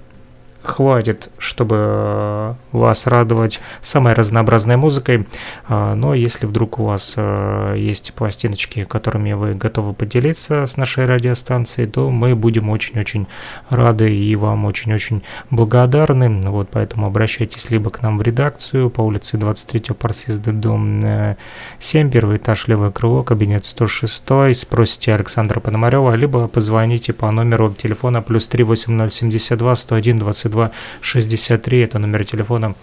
хватит, 0.70 1.31
чтобы 1.39 1.77
э, 1.78 2.55
вас 2.73 3.07
радовать 3.07 3.61
самой 3.81 4.12
разнообразной 4.12 4.77
музыкой. 4.77 5.27
А, 5.66 5.95
но 5.95 6.15
если 6.15 6.47
вдруг 6.47 6.78
у 6.78 6.85
вас 6.85 7.15
э, 7.16 7.74
есть 7.77 8.12
пластиночки, 8.15 8.85
которыми 8.85 9.32
вы 9.32 9.55
готовы 9.55 9.95
поделиться 9.95 10.66
с 10.66 10.77
нашей 10.77 11.07
радиостанцией, 11.07 11.89
то 11.89 12.11
мы 12.11 12.35
будем 12.35 12.69
очень-очень 12.70 13.27
рады 13.70 14.15
и 14.15 14.36
вам 14.36 14.65
очень-очень 14.65 15.23
благодарны. 15.51 16.43
Вот 16.51 16.69
поэтому 16.70 17.07
обращайтесь 17.07 17.70
либо 17.70 17.90
к 17.90 18.03
нам 18.03 18.19
в 18.19 18.23
редакцию 18.23 18.90
по 18.90 19.01
улице 19.01 19.36
23 19.36 19.95
Парсизда, 19.95 20.53
дом 20.53 21.36
7, 21.78 22.11
первый 22.11 22.36
этаж, 22.36 22.69
левое 22.69 22.90
крыло, 22.90 23.23
кабинет 23.23 23.66
106, 23.66 24.23
спросите 24.55 25.15
Александра 25.15 25.61
Пономарева, 25.61 26.15
либо 26.15 26.49
позвоните 26.49 27.12
по 27.12 27.31
номеру 27.31 27.73
телефона 27.73 28.23
плюс 28.23 28.47
38072 28.49 29.77
101 29.77 30.19
22 30.19 30.58
6263, 31.01 31.81
это 31.81 31.99
номер 31.99 32.25
телефона, 32.25 32.75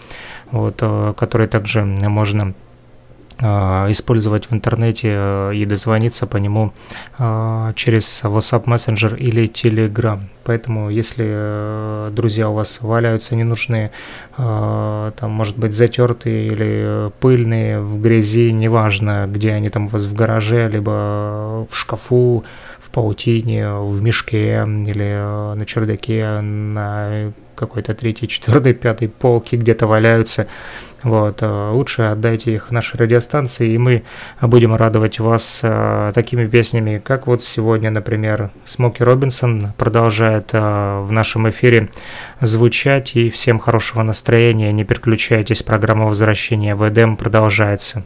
вот, 0.50 0.78
э, 0.80 1.14
который 1.16 1.46
также 1.46 1.84
можно 1.84 2.54
а, 3.38 3.86
использовать 3.90 4.50
в 4.50 4.54
интернете 4.54 5.08
э, 5.12 5.52
и 5.54 5.66
дозвониться 5.66 6.26
по 6.26 6.38
нему 6.38 6.72
через 7.74 8.22
WhatsApp 8.24 8.64
Messenger 8.64 9.18
или 9.18 9.46
Telegram. 9.46 10.20
Поэтому, 10.44 10.88
если 10.88 11.26
э, 11.28 12.10
друзья 12.12 12.48
у 12.48 12.54
вас 12.54 12.78
валяются 12.80 13.36
ненужные, 13.36 13.90
там, 14.36 15.30
может 15.30 15.58
быть, 15.58 15.72
затертые 15.72 16.46
или 16.46 17.10
пыльные 17.20 17.80
в 17.80 18.00
грязи, 18.00 18.52
неважно, 18.52 19.26
где 19.28 19.52
они 19.52 19.68
там 19.68 19.86
у 19.86 19.88
вас 19.88 20.04
в 20.04 20.14
гараже, 20.14 20.68
либо 20.68 21.66
в 21.70 21.76
шкафу, 21.76 22.44
в 22.86 22.90
паутине, 22.90 23.74
в 23.74 24.00
мешке 24.00 24.62
или 24.62 25.04
э, 25.04 25.54
на 25.54 25.66
чердаке, 25.66 26.40
на 26.40 27.32
какой-то 27.56 27.94
третьей, 27.94 28.28
четвертой, 28.28 28.74
пятой 28.74 29.08
полке 29.08 29.56
где-то 29.56 29.86
валяются, 29.86 30.46
вот, 31.02 31.38
э, 31.40 31.70
лучше 31.72 32.02
отдайте 32.02 32.54
их 32.54 32.70
нашей 32.70 32.96
радиостанции, 32.96 33.70
и 33.70 33.78
мы 33.78 34.02
будем 34.40 34.74
радовать 34.74 35.20
вас 35.20 35.60
э, 35.62 36.10
такими 36.14 36.46
песнями, 36.46 37.00
как 37.02 37.26
вот 37.26 37.42
сегодня, 37.42 37.90
например, 37.90 38.50
Смоки 38.64 39.02
Робинсон 39.02 39.72
продолжает 39.76 40.50
э, 40.52 41.00
в 41.02 41.12
нашем 41.12 41.48
эфире 41.50 41.90
звучать, 42.40 43.14
и 43.14 43.30
всем 43.30 43.58
хорошего 43.58 44.02
настроения, 44.02 44.72
не 44.72 44.84
переключайтесь, 44.84 45.62
программа 45.62 46.06
возвращения 46.06 46.74
в 46.74 46.88
Эдем 46.88 47.16
продолжается. 47.16 48.04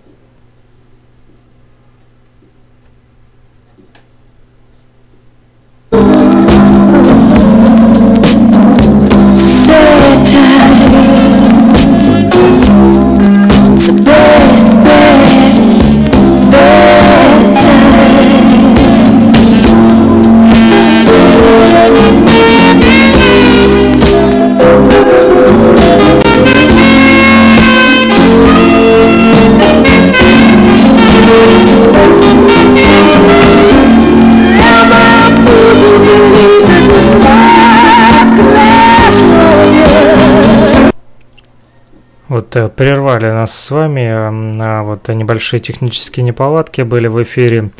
Вот 42.31 42.55
э, 42.55 42.69
прервали 42.69 43.27
нас 43.27 43.53
с 43.53 43.73
вами 43.73 44.03
э, 44.03 44.31
на 44.31 44.85
вот 44.85 45.09
небольшие 45.09 45.59
технические 45.59 46.25
неполадки 46.25 46.83
были 46.83 47.09
в 47.09 47.21
эфире. 47.25 47.71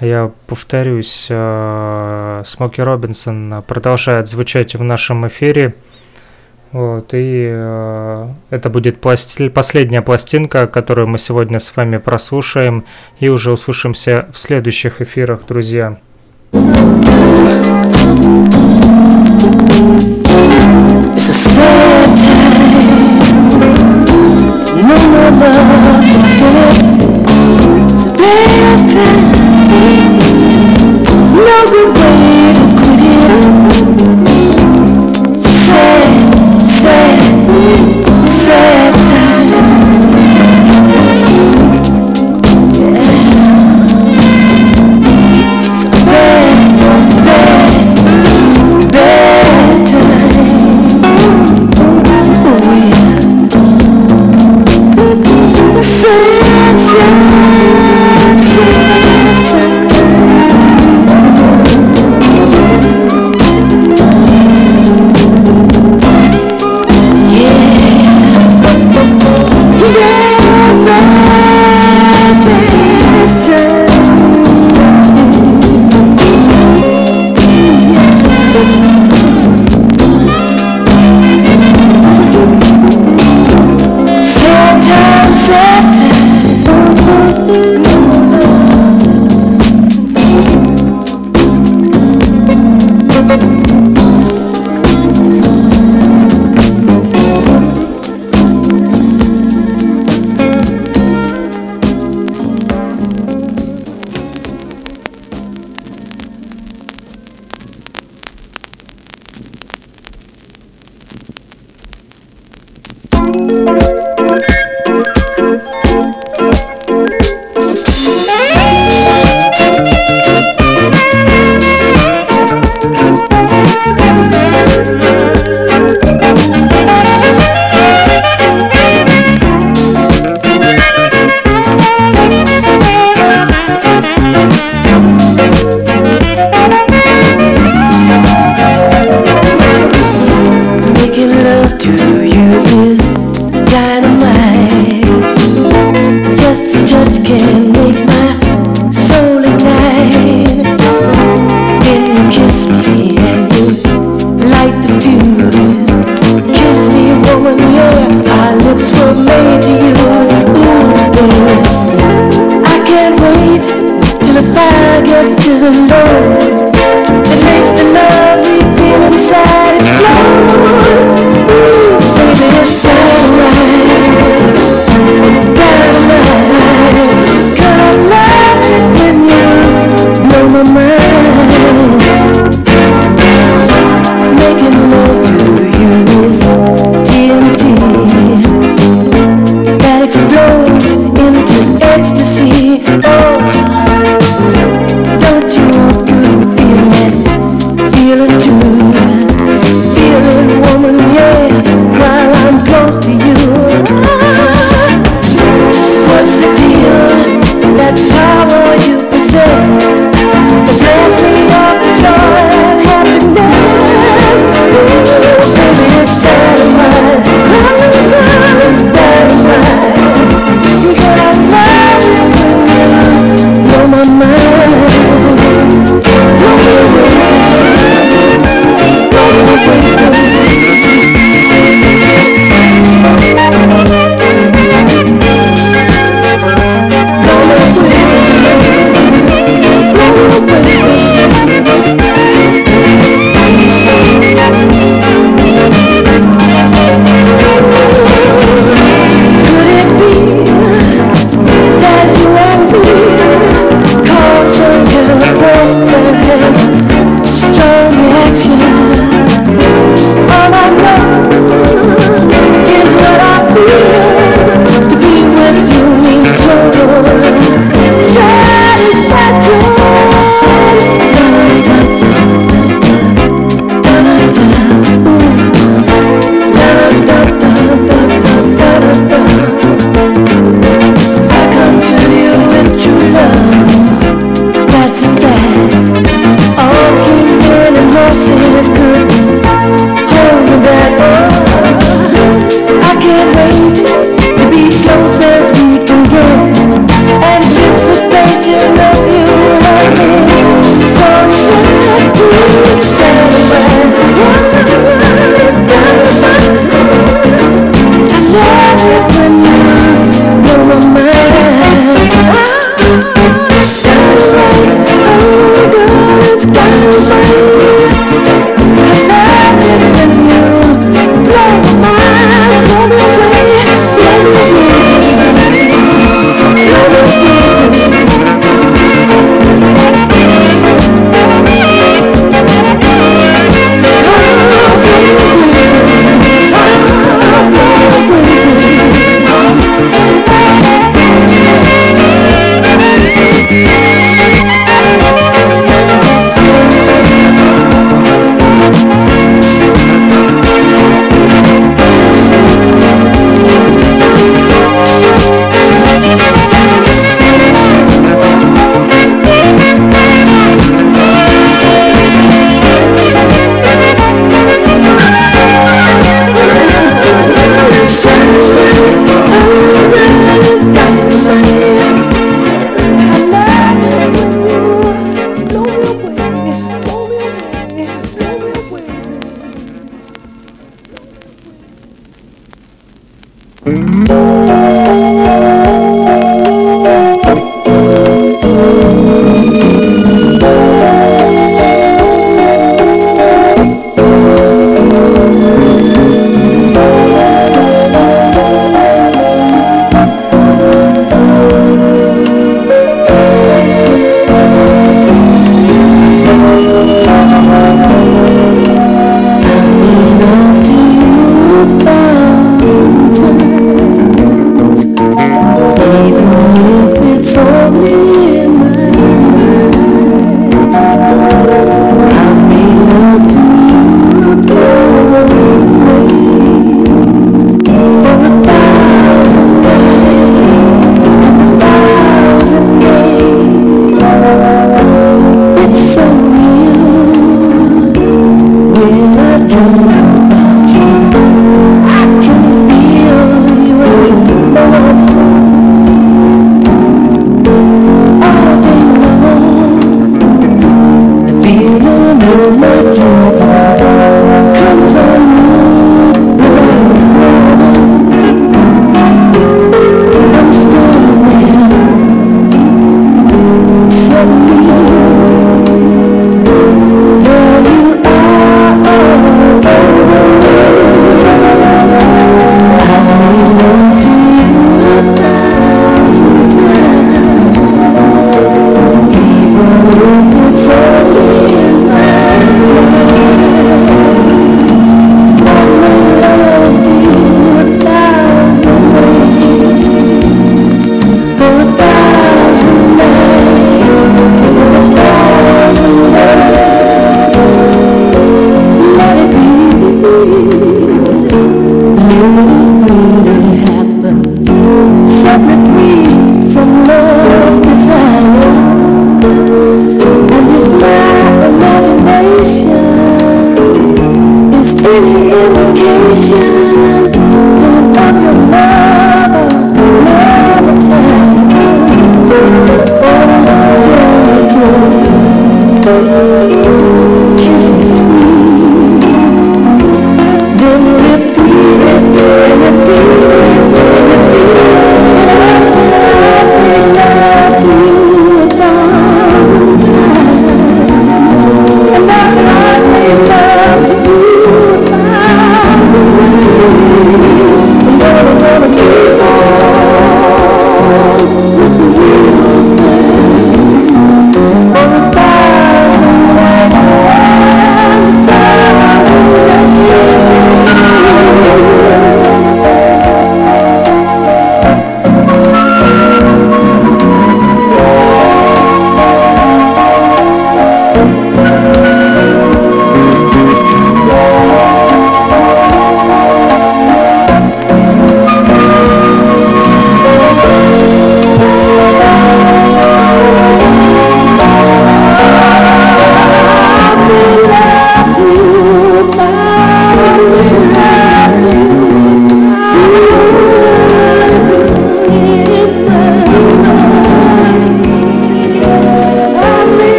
Я 0.00 0.32
повторюсь, 0.46 1.26
э, 1.28 2.42
Смоки 2.46 2.80
Робинсон 2.80 3.62
продолжает 3.66 4.26
звучать 4.26 4.74
в 4.74 4.82
нашем 4.82 5.28
эфире. 5.28 5.74
Вот, 6.72 7.12
и 7.12 7.50
э, 7.52 8.28
это 8.48 8.70
будет 8.70 8.98
пласти- 8.98 9.50
последняя 9.50 10.00
пластинка, 10.00 10.66
которую 10.68 11.06
мы 11.06 11.18
сегодня 11.18 11.60
с 11.60 11.76
вами 11.76 11.98
прослушаем, 11.98 12.84
и 13.20 13.28
уже 13.28 13.52
услышимся 13.52 14.26
в 14.32 14.38
следующих 14.38 15.02
эфирах, 15.02 15.44
друзья. 15.46 15.98
It's 21.14 21.58
a. 21.58 21.97
Pay 24.88 24.94
attention. 28.72 30.18
No 31.34 31.58
good. 31.70 32.07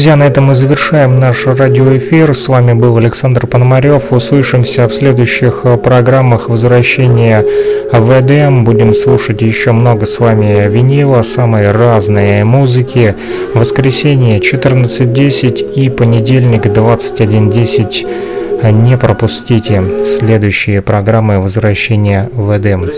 Друзья, 0.00 0.16
на 0.16 0.28
этом 0.28 0.44
мы 0.44 0.54
завершаем 0.54 1.20
наш 1.20 1.44
радиоэфир. 1.44 2.34
С 2.34 2.48
вами 2.48 2.72
был 2.72 2.96
Александр 2.96 3.46
Пономарев. 3.46 4.14
Услышимся 4.14 4.88
в 4.88 4.94
следующих 4.94 5.60
э, 5.64 5.76
программах 5.76 6.48
возвращения 6.48 7.44
в 7.92 8.10
Эдем. 8.18 8.64
Будем 8.64 8.94
слушать 8.94 9.42
еще 9.42 9.72
много 9.72 10.06
с 10.06 10.18
вами 10.18 10.66
винила, 10.70 11.20
самой 11.20 11.70
разной 11.70 12.44
музыки. 12.44 13.14
Воскресенье 13.52 14.38
14.10 14.38 15.74
и 15.74 15.90
понедельник 15.90 16.64
21.10. 16.64 18.72
Не 18.72 18.96
пропустите 18.96 19.82
следующие 20.06 20.80
программы 20.80 21.40
возвращения 21.40 22.30
в 22.32 22.56
Эдем. 22.56 22.90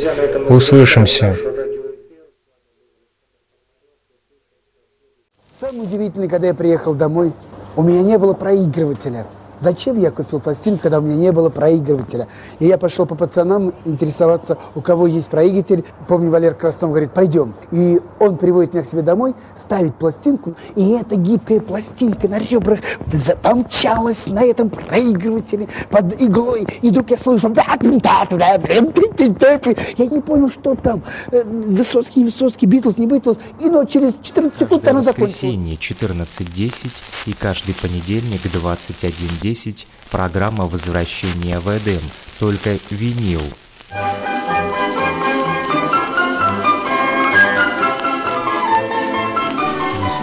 Услышимся. 0.48 1.34
Самое 5.62 5.84
удивительное, 5.84 6.28
когда 6.28 6.41
я 6.52 6.54
приехал 6.54 6.94
домой, 6.94 7.32
у 7.76 7.82
меня 7.82 8.02
не 8.02 8.18
было 8.18 8.34
проигрывателя. 8.34 9.26
Зачем 9.58 9.96
я 9.96 10.10
купил 10.10 10.40
пластинку, 10.40 10.82
когда 10.82 10.98
у 10.98 11.02
меня 11.02 11.14
не 11.14 11.30
было 11.30 11.48
проигрывателя? 11.48 12.26
И 12.58 12.66
я 12.66 12.78
пошел 12.78 13.06
по 13.06 13.14
пацанам 13.14 13.72
интересоваться, 13.84 14.58
у 14.74 14.80
кого 14.80 15.06
есть 15.06 15.28
проигрыватель. 15.28 15.84
Помню, 16.08 16.30
Валер 16.30 16.54
Краснов 16.54 16.90
говорит, 16.90 17.12
пойдем. 17.12 17.54
И 17.70 18.00
он 18.18 18.38
приводит 18.38 18.74
меня 18.74 18.82
к 18.82 18.88
себе 18.88 19.02
домой, 19.02 19.34
ставит 19.56 19.94
пластинку, 19.94 20.54
и 20.74 20.90
эта 20.90 21.14
гибкая 21.14 21.60
пластинка 21.60 22.28
на 22.28 22.38
ребрах 22.40 22.80
помчалась 23.42 24.26
на 24.26 24.42
этом 24.44 24.70
проигрывателе 24.70 25.68
под 25.90 26.20
иглой. 26.20 26.66
И 26.82 26.90
вдруг 26.90 27.10
я 27.10 27.16
слышу... 27.16 27.52
Я 29.96 30.06
не 30.06 30.20
понял, 30.20 30.50
что 30.50 30.74
там. 30.74 31.02
Э, 31.30 31.42
Высоцкий, 31.44 32.24
Высоцкий, 32.24 32.66
Битлз, 32.66 32.98
не 32.98 33.06
Битлз. 33.06 33.38
И 33.60 33.66
но 33.66 33.84
через 33.84 34.14
14 34.22 34.58
секунд 34.58 34.86
она 34.88 35.00
закончилась. 35.00 35.32
Воскресенье 35.32 35.76
14.10 35.76 36.90
и 37.26 37.32
каждый 37.32 37.74
понедельник 37.74 38.40
21.10 38.44 39.86
программа 40.10 40.66
возвращения 40.66 41.58
в 41.58 41.68
Эдем, 41.68 42.02
только 42.38 42.76
винил. 42.90 43.42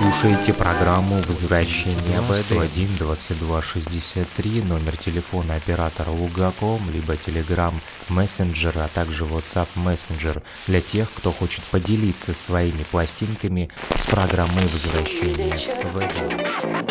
Слушаете 0.09 0.53
программу 0.53 1.21
«Возвращение 1.27 2.19
в 2.21 2.31
Эдем» 2.31 2.61
1 2.61 2.97
22 2.97 3.61
63, 3.61 4.63
номер 4.63 4.97
телефона 4.97 5.55
оператора 5.55 6.09
Лугаком, 6.09 6.81
либо 6.89 7.13
Telegram 7.13 7.73
Messenger, 8.09 8.83
а 8.83 8.87
также 8.87 9.25
WhatsApp 9.25 9.67
Messenger 9.75 10.41
для 10.67 10.81
тех, 10.81 11.11
кто 11.13 11.31
хочет 11.31 11.63
поделиться 11.65 12.33
своими 12.33 12.83
пластинками 12.89 13.69
с 13.99 14.07
программой 14.07 14.65
«Возвращение 14.67 15.55
в 15.93 15.99
Эдем». 15.99 16.88